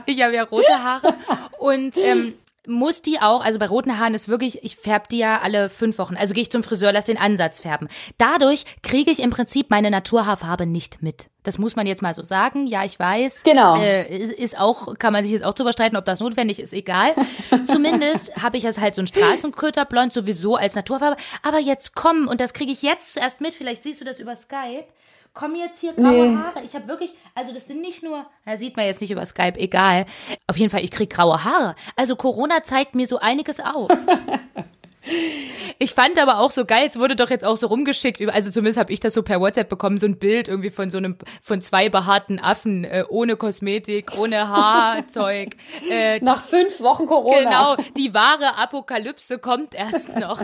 Ich 0.07 0.23
habe 0.23 0.35
ja 0.35 0.45
rote 0.45 0.83
Haare. 0.83 1.15
Und 1.59 1.99
ähm, 1.99 2.35
muss 2.67 3.03
die 3.03 3.21
auch, 3.21 3.45
also 3.45 3.59
bei 3.59 3.67
roten 3.67 3.99
Haaren 3.99 4.15
ist 4.15 4.29
wirklich, 4.29 4.63
ich 4.65 4.77
färbe 4.77 5.07
die 5.11 5.19
ja 5.19 5.41
alle 5.41 5.69
fünf 5.69 5.99
Wochen. 5.99 6.17
Also 6.17 6.35
gehe 6.35 6.43
ich 6.43 6.51
zum 6.51 6.63
Friseur, 6.63 6.93
lass 6.93 7.07
den 7.07 7.19
Ansatz 7.19 7.61
färben. 7.61 7.89
Dadurch 8.19 8.65
kriege 8.83 9.11
ich 9.11 9.21
im 9.21 9.31
Prinzip 9.31 9.71
meine 9.71 9.91
Naturhaarfarbe 9.91 10.67
nicht 10.67 11.03
mit. 11.03 11.29
Das 11.43 11.59
muss 11.59 11.77
man 11.77 11.87
jetzt 11.87 12.03
mal 12.03 12.13
so 12.13 12.23
sagen. 12.23 12.67
Ja, 12.67 12.85
ich 12.85 12.99
weiß. 12.99 13.45
Genau. 13.45 13.77
Äh, 13.77 14.19
ist, 14.19 14.33
ist 14.33 14.59
auch, 14.59 14.99
kann 14.99 15.13
man 15.13 15.23
sich 15.23 15.33
jetzt 15.33 15.45
auch 15.45 15.55
drüber 15.55 15.73
streiten, 15.73 15.97
ob 15.97 16.05
das 16.05 16.21
notwendig 16.21 16.59
ist, 16.59 16.73
egal. 16.73 17.15
Zumindest 17.67 18.35
habe 18.43 18.57
ich 18.57 18.65
es 18.65 18.81
halt 18.81 18.97
so 18.97 19.03
ein 19.03 19.07
Straßenköterblond 19.07 20.13
sowieso 20.13 20.57
als 20.57 20.75
Naturfarbe. 20.75 21.17
Aber 21.43 21.61
jetzt 21.61 21.95
komm, 21.95 22.27
und 22.27 22.41
das 22.41 22.53
kriege 22.53 22.73
ich 22.73 22.83
jetzt 22.83 23.13
zuerst 23.13 23.41
mit, 23.41 23.55
vielleicht 23.55 23.85
siehst 23.85 24.01
du 24.01 24.05
das 24.05 24.19
über 24.19 24.35
Skype. 24.35 24.87
Komm 25.39 25.55
jetzt 25.55 25.81
hier 25.81 25.93
graue 25.93 26.31
Nee. 26.31 26.35
Haare. 26.37 26.63
Ich 26.65 26.75
habe 26.75 26.89
wirklich, 26.89 27.13
also 27.35 27.53
das 27.53 27.69
sind 27.69 27.83
nicht 27.83 28.03
nur, 28.03 28.25
da 28.47 28.57
sieht 28.57 28.75
man 28.75 28.87
jetzt 28.87 29.03
nicht 29.03 29.11
über 29.11 29.27
Skype, 29.27 29.59
egal. 29.59 30.07
Auf 30.47 30.57
jeden 30.57 30.71
Fall, 30.71 30.83
ich 30.83 30.91
krieg 30.91 31.11
graue 31.11 31.45
Haare. 31.45 31.75
Also 31.95 32.17
Corona 32.17 32.63
zeigt 32.65 32.95
mir 32.95 33.07
so 33.07 33.19
einiges 33.19 33.61
auf. 33.61 33.91
Ich 35.79 35.95
fand 35.95 36.21
aber 36.21 36.39
auch 36.41 36.51
so 36.51 36.65
geil, 36.65 36.85
es 36.87 36.99
wurde 36.99 37.17
doch 37.17 37.31
jetzt 37.31 37.45
auch 37.45 37.57
so 37.57 37.67
rumgeschickt, 37.67 38.21
also 38.29 38.51
zumindest 38.51 38.79
habe 38.79 38.93
ich 38.93 39.01
das 39.01 39.15
so 39.15 39.23
per 39.23 39.41
WhatsApp 39.41 39.69
bekommen, 39.69 39.99
so 39.99 40.07
ein 40.07 40.19
Bild 40.19 40.49
irgendwie 40.49 40.71
von 40.71 40.91
so 40.91 40.97
einem, 40.99 41.17
von 41.43 41.61
zwei 41.61 41.89
behaarten 41.89 42.39
Affen, 42.41 42.85
äh, 42.85 43.05
ohne 43.09 43.37
Kosmetik, 43.37 44.17
ohne 44.19 44.49
Haarzeug. 44.49 45.57
Äh, 45.91 46.19
Nach 46.21 46.41
fünf 46.41 46.81
Wochen 46.81 47.07
Corona. 47.07 47.39
genau, 47.39 47.77
die 47.97 48.13
wahre 48.13 48.57
Apokalypse 48.57 49.39
kommt 49.39 49.75
erst 49.75 50.17
noch. 50.19 50.41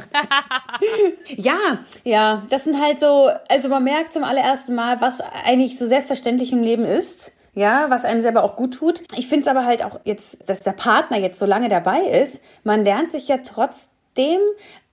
Ja, 1.37 1.78
ja, 2.04 2.42
das 2.50 2.64
sind 2.64 2.81
halt 2.81 3.00
so, 3.00 3.31
also 3.49 3.69
man 3.69 3.83
merkt 3.85 4.12
zum 4.12 4.25
allerersten 4.25 4.75
Mal, 4.75 5.00
was 5.00 5.21
eigentlich 5.21 5.78
so 5.78 5.87
selbstverständlich 5.87 6.52
im 6.52 6.62
Leben 6.62 6.85
ist. 6.85 7.33
Ja, 7.54 7.90
was 7.90 8.04
einem 8.04 8.23
selber 8.23 8.45
auch 8.45 8.57
gut 8.57 8.75
tut. 8.75 9.02
Ich 9.16 9.28
finde 9.28 9.42
es 9.42 9.47
aber 9.49 9.66
halt 9.66 9.85
auch 9.85 10.00
jetzt, 10.04 10.49
dass 10.49 10.61
der 10.61 10.73
Partner 10.73 11.19
jetzt 11.19 11.38
so 11.38 11.45
lange 11.45 11.69
dabei 11.69 12.00
ist, 12.00 12.40
man 12.64 12.83
lernt 12.85 13.12
sich 13.12 13.28
ja 13.28 13.42
trotzdem 14.14 14.40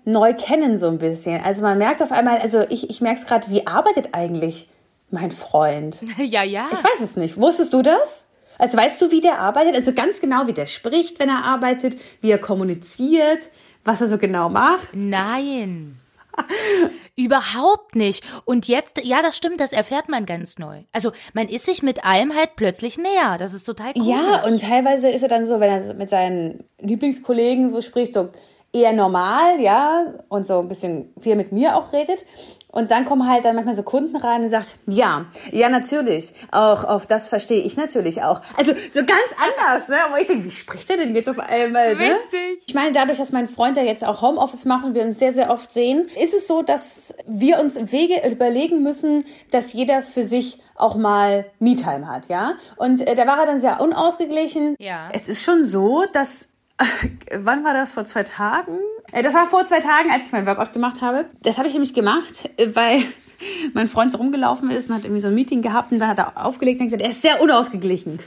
neu 0.05 0.33
kennen 0.33 0.77
so 0.77 0.87
ein 0.87 0.97
bisschen. 0.97 1.41
Also 1.43 1.61
man 1.61 1.77
merkt 1.77 2.01
auf 2.01 2.11
einmal, 2.11 2.39
also 2.39 2.65
ich, 2.69 2.89
ich 2.89 3.01
merke 3.01 3.19
es 3.21 3.27
gerade, 3.27 3.49
wie 3.49 3.67
arbeitet 3.67 4.09
eigentlich 4.13 4.67
mein 5.11 5.31
Freund? 5.31 5.97
ja, 6.17 6.43
ja. 6.43 6.67
Ich 6.71 6.83
weiß 6.83 7.01
es 7.01 7.15
nicht. 7.15 7.37
Wusstest 7.37 7.73
du 7.73 7.81
das? 7.81 8.27
Also 8.57 8.77
weißt 8.77 9.01
du, 9.01 9.11
wie 9.11 9.21
der 9.21 9.39
arbeitet? 9.39 9.75
Also 9.75 9.93
ganz 9.93 10.19
genau, 10.19 10.47
wie 10.47 10.53
der 10.53 10.65
spricht, 10.65 11.19
wenn 11.19 11.29
er 11.29 11.45
arbeitet, 11.45 11.97
wie 12.21 12.29
er 12.29 12.39
kommuniziert, 12.39 13.49
was 13.83 14.01
er 14.01 14.07
so 14.09 14.17
genau 14.17 14.49
macht. 14.49 14.89
Nein. 14.93 15.99
Überhaupt 17.15 17.95
nicht. 17.95 18.23
Und 18.45 18.67
jetzt, 18.67 19.01
ja, 19.03 19.21
das 19.21 19.37
stimmt, 19.37 19.59
das 19.59 19.73
erfährt 19.73 20.09
man 20.09 20.25
ganz 20.25 20.57
neu. 20.57 20.83
Also 20.91 21.11
man 21.33 21.47
ist 21.47 21.65
sich 21.65 21.83
mit 21.83 22.03
allem 22.05 22.35
halt 22.35 22.51
plötzlich 22.55 22.97
näher. 22.97 23.37
Das 23.37 23.53
ist 23.53 23.63
total 23.63 23.93
cool. 23.97 24.07
Ja, 24.07 24.43
und 24.45 24.61
teilweise 24.61 25.09
ist 25.09 25.23
er 25.23 25.29
dann 25.29 25.45
so, 25.45 25.59
wenn 25.59 25.69
er 25.69 25.93
mit 25.93 26.09
seinen 26.09 26.63
Lieblingskollegen 26.79 27.69
so 27.69 27.81
spricht, 27.81 28.13
so 28.13 28.29
eher 28.71 28.93
normal, 28.93 29.59
ja, 29.59 30.13
und 30.27 30.45
so 30.45 30.59
ein 30.59 30.67
bisschen, 30.67 31.13
wie 31.19 31.31
er 31.31 31.35
mit 31.35 31.51
mir 31.51 31.75
auch 31.75 31.91
redet. 31.93 32.25
Und 32.71 32.91
dann 32.91 33.03
kommen 33.03 33.27
halt 33.27 33.45
dann 33.45 33.55
manchmal 33.55 33.73
so 33.73 33.81
Kunden 33.81 34.15
rein 34.15 34.43
und 34.43 34.49
sagt, 34.49 34.75
ja, 34.87 35.25
ja, 35.51 35.69
natürlich, 35.69 36.33
auch 36.51 36.83
auf 36.83 37.07
das 37.07 37.27
verstehe 37.27 37.63
ich 37.63 37.77
natürlich 37.77 38.21
auch. 38.21 38.41
Also 38.55 38.73
so 38.91 38.99
ganz 38.99 39.27
anders, 39.37 39.89
ne? 39.89 39.97
Wo 40.11 40.17
ich 40.17 40.27
denke, 40.27 40.45
wie 40.45 40.51
spricht 40.51 40.87
er 40.91 40.97
denn 40.97 41.15
jetzt 41.15 41.27
auf 41.27 41.39
einmal, 41.39 41.95
ne? 41.95 41.99
Witzig. 41.99 42.63
Ich 42.67 42.75
meine, 42.75 42.91
dadurch, 42.91 43.17
dass 43.17 43.31
mein 43.31 43.47
Freund 43.47 43.75
ja 43.75 43.81
jetzt 43.81 44.05
auch 44.05 44.21
Homeoffice 44.21 44.65
macht 44.65 44.85
und 44.85 44.93
wir 44.93 45.01
uns 45.01 45.17
sehr, 45.17 45.31
sehr 45.31 45.49
oft 45.49 45.71
sehen, 45.71 46.07
ist 46.21 46.35
es 46.35 46.47
so, 46.47 46.61
dass 46.61 47.15
wir 47.25 47.59
uns 47.59 47.91
Wege 47.91 48.29
überlegen 48.29 48.83
müssen, 48.83 49.25
dass 49.49 49.73
jeder 49.73 50.03
für 50.03 50.21
sich 50.21 50.59
auch 50.75 50.95
mal 50.95 51.45
Me-Time 51.57 52.07
hat, 52.07 52.27
ja? 52.29 52.53
Und 52.77 53.01
äh, 53.07 53.15
da 53.15 53.25
war 53.25 53.39
er 53.39 53.45
dann 53.47 53.61
sehr 53.61 53.81
unausgeglichen. 53.81 54.75
Ja. 54.77 55.09
Es 55.11 55.27
ist 55.27 55.43
schon 55.43 55.65
so, 55.65 56.05
dass 56.13 56.49
Wann 57.35 57.63
war 57.63 57.73
das? 57.73 57.93
Vor 57.93 58.05
zwei 58.05 58.23
Tagen? 58.23 58.77
Äh, 59.11 59.23
Das 59.23 59.33
war 59.33 59.45
vor 59.45 59.65
zwei 59.65 59.79
Tagen, 59.79 60.11
als 60.11 60.25
ich 60.27 60.31
meinen 60.31 60.47
Workout 60.47 60.73
gemacht 60.73 61.01
habe. 61.01 61.25
Das 61.41 61.57
habe 61.57 61.67
ich 61.67 61.73
nämlich 61.73 61.93
gemacht, 61.93 62.49
äh, 62.57 62.67
weil 62.73 63.03
mein 63.73 63.87
Freund 63.87 64.11
so 64.11 64.17
rumgelaufen 64.17 64.71
ist 64.71 64.89
und 64.89 64.95
hat 64.95 65.03
irgendwie 65.03 65.21
so 65.21 65.27
ein 65.27 65.35
Meeting 65.35 65.61
gehabt 65.61 65.91
und 65.91 65.99
dann 65.99 66.09
hat 66.09 66.19
er 66.19 66.45
aufgelegt 66.45 66.79
und 66.79 66.87
gesagt, 66.87 67.01
er 67.01 67.09
ist 67.09 67.21
sehr 67.21 67.41
unausgeglichen. 67.41 68.19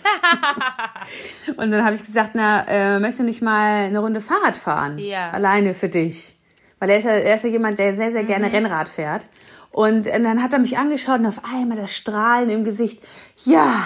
und 1.57 1.71
dann 1.71 1.85
habe 1.85 1.95
ich 1.95 2.03
gesagt, 2.05 2.31
na, 2.35 2.65
äh, 2.69 2.99
möchtest 2.99 3.21
du 3.21 3.25
nicht 3.25 3.43
mal 3.43 3.85
eine 3.85 3.99
Runde 3.99 4.21
Fahrrad 4.21 4.57
fahren? 4.57 4.99
Ja. 4.99 5.31
Alleine 5.31 5.75
für 5.75 5.89
dich. 5.89 6.37
Weil 6.79 6.91
er 6.91 6.99
ist 6.99 7.05
ja, 7.05 7.13
er 7.13 7.35
ist 7.37 7.45
ja 7.45 7.51
jemand, 7.51 7.79
der 7.79 7.95
sehr, 7.95 8.11
sehr 8.11 8.25
gerne 8.25 8.53
Rennrad 8.53 8.89
fährt. 8.89 9.29
Und 9.71 10.07
äh, 10.07 10.21
dann 10.23 10.43
hat 10.43 10.53
er 10.53 10.59
mich 10.59 10.77
angeschaut 10.77 11.21
und 11.21 11.27
auf 11.27 11.43
einmal 11.45 11.79
das 11.79 11.95
Strahlen 11.95 12.51
im 12.51 12.65
Gesicht. 12.65 13.03
Ja, 13.45 13.83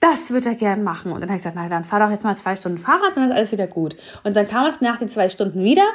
das 0.00 0.30
wird 0.30 0.46
er 0.46 0.54
gern 0.54 0.84
machen. 0.84 1.12
Und 1.12 1.20
dann 1.20 1.28
habe 1.28 1.36
ich 1.36 1.42
gesagt, 1.42 1.56
na 1.56 1.68
dann 1.68 1.84
fahr 1.84 2.00
doch 2.00 2.10
jetzt 2.10 2.24
mal 2.24 2.34
zwei 2.34 2.54
Stunden 2.54 2.78
Fahrrad, 2.78 3.16
dann 3.16 3.28
ist 3.28 3.34
alles 3.34 3.52
wieder 3.52 3.66
gut. 3.66 3.96
Und 4.24 4.36
dann 4.36 4.46
kam 4.46 4.64
er 4.64 4.74
nach 4.80 4.98
den 4.98 5.08
zwei 5.08 5.28
Stunden 5.28 5.62
wieder, 5.64 5.86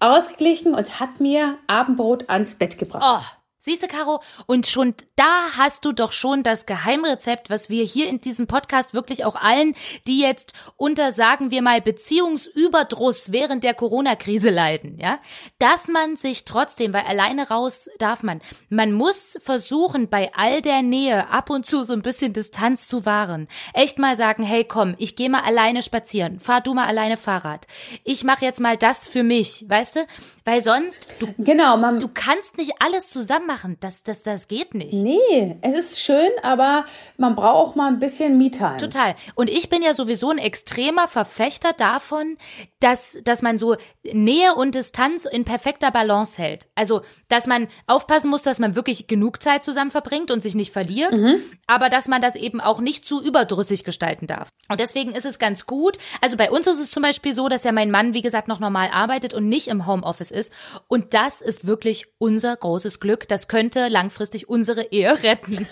ausgeglichen 0.00 0.74
und 0.74 1.00
hat 1.00 1.20
mir 1.20 1.56
Abendbrot 1.66 2.28
ans 2.28 2.54
Bett 2.54 2.78
gebracht. 2.78 3.04
Oh, 3.04 3.35
siehst 3.66 3.82
du, 3.82 3.88
Caro? 3.88 4.22
Und 4.46 4.66
schon 4.66 4.94
da 5.16 5.56
hast 5.56 5.84
du 5.84 5.92
doch 5.92 6.12
schon 6.12 6.42
das 6.42 6.66
Geheimrezept, 6.66 7.50
was 7.50 7.68
wir 7.68 7.84
hier 7.84 8.08
in 8.08 8.20
diesem 8.20 8.46
Podcast 8.46 8.94
wirklich 8.94 9.24
auch 9.24 9.34
allen, 9.34 9.74
die 10.06 10.20
jetzt 10.20 10.52
unter, 10.76 11.10
sagen 11.12 11.50
wir 11.50 11.62
mal, 11.62 11.82
Beziehungsüberdruss 11.82 13.32
während 13.32 13.64
der 13.64 13.74
Corona-Krise 13.74 14.50
leiden, 14.50 14.98
ja, 14.98 15.18
dass 15.58 15.88
man 15.88 16.16
sich 16.16 16.44
trotzdem, 16.44 16.92
weil 16.92 17.06
alleine 17.06 17.48
raus 17.48 17.90
darf 17.98 18.22
man, 18.22 18.40
man 18.68 18.92
muss 18.92 19.36
versuchen, 19.42 20.08
bei 20.08 20.32
all 20.34 20.62
der 20.62 20.82
Nähe 20.82 21.28
ab 21.28 21.50
und 21.50 21.66
zu 21.66 21.84
so 21.84 21.92
ein 21.92 22.02
bisschen 22.02 22.32
Distanz 22.32 22.86
zu 22.86 23.04
wahren. 23.04 23.48
Echt 23.74 23.98
mal 23.98 24.14
sagen, 24.14 24.44
hey, 24.44 24.64
komm, 24.64 24.94
ich 24.98 25.16
gehe 25.16 25.28
mal 25.28 25.42
alleine 25.42 25.82
spazieren, 25.82 26.38
fahr 26.38 26.60
du 26.60 26.72
mal 26.72 26.86
alleine 26.86 27.16
Fahrrad. 27.16 27.66
Ich 28.04 28.22
mache 28.22 28.44
jetzt 28.44 28.60
mal 28.60 28.76
das 28.76 29.08
für 29.08 29.24
mich, 29.24 29.64
weißt 29.68 29.96
du? 29.96 30.06
Weil 30.44 30.62
sonst, 30.62 31.08
du 31.18 31.34
Genau, 31.38 31.76
man, 31.76 31.98
Du 31.98 32.06
kannst 32.06 32.56
nicht 32.56 32.74
alles 32.78 33.10
zusammen 33.10 33.46
machen. 33.46 33.55
Machen. 33.56 33.78
Das, 33.80 34.02
das, 34.02 34.22
das 34.22 34.48
geht 34.48 34.74
nicht. 34.74 34.92
Nee, 34.92 35.56
es 35.62 35.72
ist 35.72 36.00
schön, 36.00 36.30
aber 36.42 36.84
man 37.16 37.34
braucht 37.34 37.56
auch 37.56 37.74
mal 37.74 37.88
ein 37.88 37.98
bisschen 37.98 38.36
Me-Time. 38.36 38.76
Total. 38.76 39.14
Und 39.34 39.48
ich 39.48 39.70
bin 39.70 39.82
ja 39.82 39.94
sowieso 39.94 40.30
ein 40.30 40.36
extremer 40.36 41.08
Verfechter 41.08 41.72
davon, 41.72 42.36
dass, 42.80 43.18
dass 43.24 43.40
man 43.40 43.56
so 43.56 43.76
Nähe 44.04 44.54
und 44.54 44.74
Distanz 44.74 45.24
in 45.24 45.44
perfekter 45.44 45.90
Balance 45.90 46.40
hält. 46.40 46.66
Also, 46.74 47.00
dass 47.28 47.46
man 47.46 47.68
aufpassen 47.86 48.28
muss, 48.28 48.42
dass 48.42 48.58
man 48.58 48.74
wirklich 48.74 49.06
genug 49.06 49.42
Zeit 49.42 49.64
zusammen 49.64 49.90
verbringt 49.90 50.30
und 50.30 50.42
sich 50.42 50.54
nicht 50.54 50.72
verliert, 50.72 51.14
mhm. 51.14 51.36
aber 51.66 51.88
dass 51.88 52.08
man 52.08 52.20
das 52.20 52.36
eben 52.36 52.60
auch 52.60 52.80
nicht 52.80 53.06
zu 53.06 53.22
überdrüssig 53.22 53.84
gestalten 53.84 54.26
darf. 54.26 54.50
Und 54.68 54.80
deswegen 54.80 55.12
ist 55.12 55.24
es 55.24 55.38
ganz 55.38 55.64
gut. 55.64 55.96
Also 56.20 56.36
bei 56.36 56.50
uns 56.50 56.66
ist 56.66 56.80
es 56.80 56.90
zum 56.90 57.02
Beispiel 57.02 57.32
so, 57.32 57.48
dass 57.48 57.64
ja 57.64 57.72
mein 57.72 57.90
Mann, 57.90 58.12
wie 58.12 58.22
gesagt, 58.22 58.48
noch 58.48 58.60
normal 58.60 58.90
arbeitet 58.92 59.32
und 59.32 59.48
nicht 59.48 59.68
im 59.68 59.86
Homeoffice 59.86 60.30
ist. 60.30 60.52
Und 60.88 61.14
das 61.14 61.40
ist 61.40 61.66
wirklich 61.66 62.06
unser 62.18 62.54
großes 62.54 63.00
Glück. 63.00 63.26
Das 63.36 63.48
könnte 63.48 63.88
langfristig 63.88 64.48
unsere 64.48 64.84
Ehe 64.92 65.22
retten. 65.22 65.68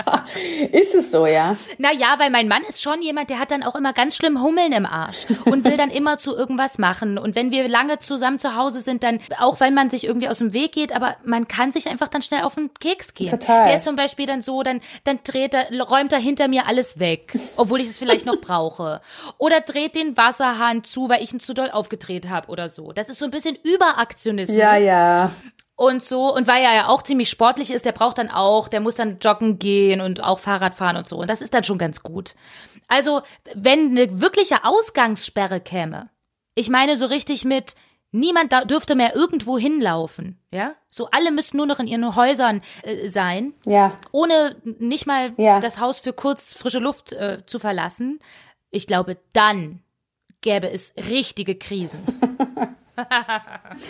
ist 0.72 0.94
es 0.94 1.10
so, 1.10 1.26
ja? 1.26 1.54
Naja, 1.76 2.14
weil 2.16 2.30
mein 2.30 2.48
Mann 2.48 2.62
ist 2.66 2.82
schon 2.82 3.02
jemand, 3.02 3.28
der 3.28 3.38
hat 3.38 3.50
dann 3.50 3.62
auch 3.62 3.74
immer 3.74 3.92
ganz 3.92 4.16
schlimm 4.16 4.40
Hummeln 4.40 4.72
im 4.72 4.86
Arsch 4.86 5.26
und 5.44 5.64
will 5.64 5.76
dann 5.76 5.90
immer 5.90 6.16
zu 6.16 6.34
irgendwas 6.34 6.78
machen. 6.78 7.18
Und 7.18 7.34
wenn 7.34 7.50
wir 7.50 7.68
lange 7.68 7.98
zusammen 7.98 8.38
zu 8.38 8.56
Hause 8.56 8.80
sind, 8.80 9.02
dann, 9.02 9.20
auch 9.38 9.60
wenn 9.60 9.74
man 9.74 9.90
sich 9.90 10.06
irgendwie 10.06 10.30
aus 10.30 10.38
dem 10.38 10.54
Weg 10.54 10.72
geht, 10.72 10.96
aber 10.96 11.16
man 11.26 11.46
kann 11.46 11.72
sich 11.72 11.88
einfach 11.88 12.08
dann 12.08 12.22
schnell 12.22 12.40
auf 12.40 12.54
den 12.54 12.72
Keks 12.72 13.12
gehen. 13.12 13.28
Total. 13.28 13.66
Der 13.66 13.74
ist 13.74 13.84
zum 13.84 13.96
Beispiel 13.96 14.24
dann 14.24 14.40
so, 14.40 14.62
dann, 14.62 14.80
dann 15.04 15.18
dreht 15.24 15.52
er, 15.52 15.78
räumt 15.82 16.10
er 16.10 16.20
hinter 16.20 16.48
mir 16.48 16.66
alles 16.66 17.00
weg, 17.00 17.38
obwohl 17.56 17.82
ich 17.82 17.88
es 17.88 17.98
vielleicht 17.98 18.24
noch 18.24 18.40
brauche. 18.40 19.02
Oder 19.36 19.60
dreht 19.60 19.94
den 19.94 20.16
Wasserhahn 20.16 20.84
zu, 20.84 21.10
weil 21.10 21.22
ich 21.22 21.34
ihn 21.34 21.40
zu 21.40 21.52
doll 21.52 21.70
aufgedreht 21.70 22.30
habe 22.30 22.48
oder 22.48 22.70
so. 22.70 22.92
Das 22.92 23.10
ist 23.10 23.18
so 23.18 23.26
ein 23.26 23.30
bisschen 23.30 23.58
Überaktionismus. 23.62 24.56
Ja, 24.56 24.76
ja 24.76 25.30
und 25.76 26.02
so. 26.02 26.34
Und 26.34 26.46
weil 26.46 26.62
er 26.62 26.74
ja 26.74 26.88
auch 26.88 27.02
ziemlich 27.02 27.30
sportlich 27.30 27.70
ist, 27.70 27.84
der 27.84 27.92
braucht 27.92 28.18
dann 28.18 28.30
auch, 28.30 28.68
der 28.68 28.80
muss 28.80 28.94
dann 28.94 29.18
joggen 29.18 29.58
gehen 29.58 30.00
und 30.00 30.22
auch 30.22 30.38
Fahrrad 30.38 30.74
fahren 30.74 30.96
und 30.96 31.08
so. 31.08 31.16
Und 31.18 31.28
das 31.28 31.42
ist 31.42 31.54
dann 31.54 31.64
schon 31.64 31.78
ganz 31.78 32.02
gut. 32.02 32.34
Also, 32.88 33.22
wenn 33.54 33.90
eine 33.90 34.20
wirkliche 34.20 34.64
Ausgangssperre 34.64 35.60
käme, 35.60 36.10
ich 36.54 36.70
meine 36.70 36.96
so 36.96 37.06
richtig 37.06 37.44
mit, 37.44 37.74
niemand 38.12 38.52
da 38.52 38.64
dürfte 38.64 38.94
mehr 38.94 39.16
irgendwo 39.16 39.58
hinlaufen, 39.58 40.38
ja? 40.52 40.74
So 40.88 41.08
alle 41.10 41.32
müssten 41.32 41.56
nur 41.56 41.66
noch 41.66 41.80
in 41.80 41.88
ihren 41.88 42.14
Häusern 42.14 42.62
äh, 42.82 43.08
sein, 43.08 43.54
ja. 43.64 43.96
ohne 44.12 44.56
nicht 44.78 45.06
mal 45.06 45.32
ja. 45.36 45.58
das 45.58 45.80
Haus 45.80 45.98
für 45.98 46.12
kurz 46.12 46.54
frische 46.54 46.78
Luft 46.78 47.12
äh, 47.12 47.42
zu 47.46 47.58
verlassen. 47.58 48.20
Ich 48.70 48.86
glaube, 48.86 49.16
dann 49.32 49.82
gäbe 50.42 50.70
es 50.70 50.94
richtige 50.96 51.56
Krisen. 51.56 51.98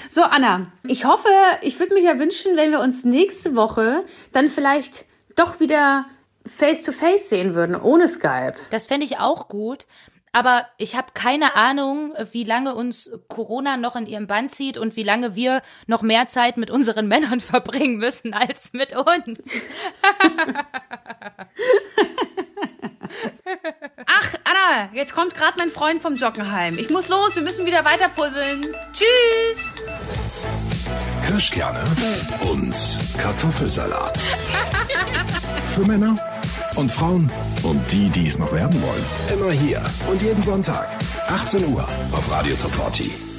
so, 0.09 0.23
Anna, 0.23 0.73
ich 0.87 1.05
hoffe, 1.05 1.29
ich 1.63 1.79
würde 1.79 1.95
mir 1.95 2.03
ja 2.03 2.19
wünschen, 2.19 2.57
wenn 2.57 2.71
wir 2.71 2.81
uns 2.81 3.05
nächste 3.05 3.55
Woche 3.55 4.05
dann 4.33 4.49
vielleicht 4.49 5.05
doch 5.37 5.61
wieder 5.61 6.07
face 6.47 6.83
to 6.83 6.93
face 6.93 7.29
sehen 7.29 7.55
würden, 7.55 7.77
ohne 7.77 8.09
Skype. 8.09 8.55
Das 8.71 8.87
fände 8.87 9.05
ich 9.05 9.19
auch 9.19 9.49
gut. 9.49 9.87
Aber 10.33 10.67
ich 10.79 10.97
habe 10.97 11.13
keine 11.15 11.55
Ahnung, 11.55 12.13
wie 12.33 12.43
lange 12.43 12.75
uns 12.75 13.09
Corona 13.29 13.77
noch 13.77 13.95
in 13.95 14.07
ihrem 14.07 14.27
Band 14.27 14.51
zieht 14.51 14.79
und 14.79 14.97
wie 14.97 15.05
lange 15.05 15.37
wir 15.37 15.63
noch 15.87 16.03
mehr 16.03 16.27
Zeit 16.27 16.57
mit 16.57 16.73
unseren 16.73 17.07
Männern 17.15 17.41
verbringen 17.41 17.99
müssen 17.99 18.35
als 18.35 18.73
mit 18.73 18.97
uns. 18.97 19.39
Jetzt 24.93 25.15
kommt 25.15 25.35
gerade 25.35 25.55
mein 25.59 25.71
Freund 25.71 26.01
vom 26.01 26.17
Joggenheim. 26.17 26.79
Ich 26.79 26.91
muss 26.91 27.09
los, 27.09 27.37
wir 27.37 27.43
müssen 27.43 27.67
wieder 27.67 27.85
weiter 27.85 28.09
puzzeln. 28.09 28.63
Tschüss. 28.93 29.65
Kirschkerne 31.27 31.83
und 32.43 32.75
Kartoffelsalat. 33.19 34.19
Für 35.75 35.81
Männer 35.81 36.17
und 36.77 36.91
Frauen 36.91 37.31
und 37.63 37.81
die, 37.93 38.09
die 38.11 38.27
es 38.27 38.39
noch 38.39 38.53
werden 38.53 38.81
wollen. 38.83 39.05
Immer 39.33 39.51
hier 39.53 39.83
und 40.09 40.23
jeden 40.23 40.43
Sonntag, 40.43 40.89
18 41.29 41.67
Uhr 41.73 41.89
auf 42.13 42.31
Radio 42.31 42.55
Top 42.57 42.73
40. 42.75 43.34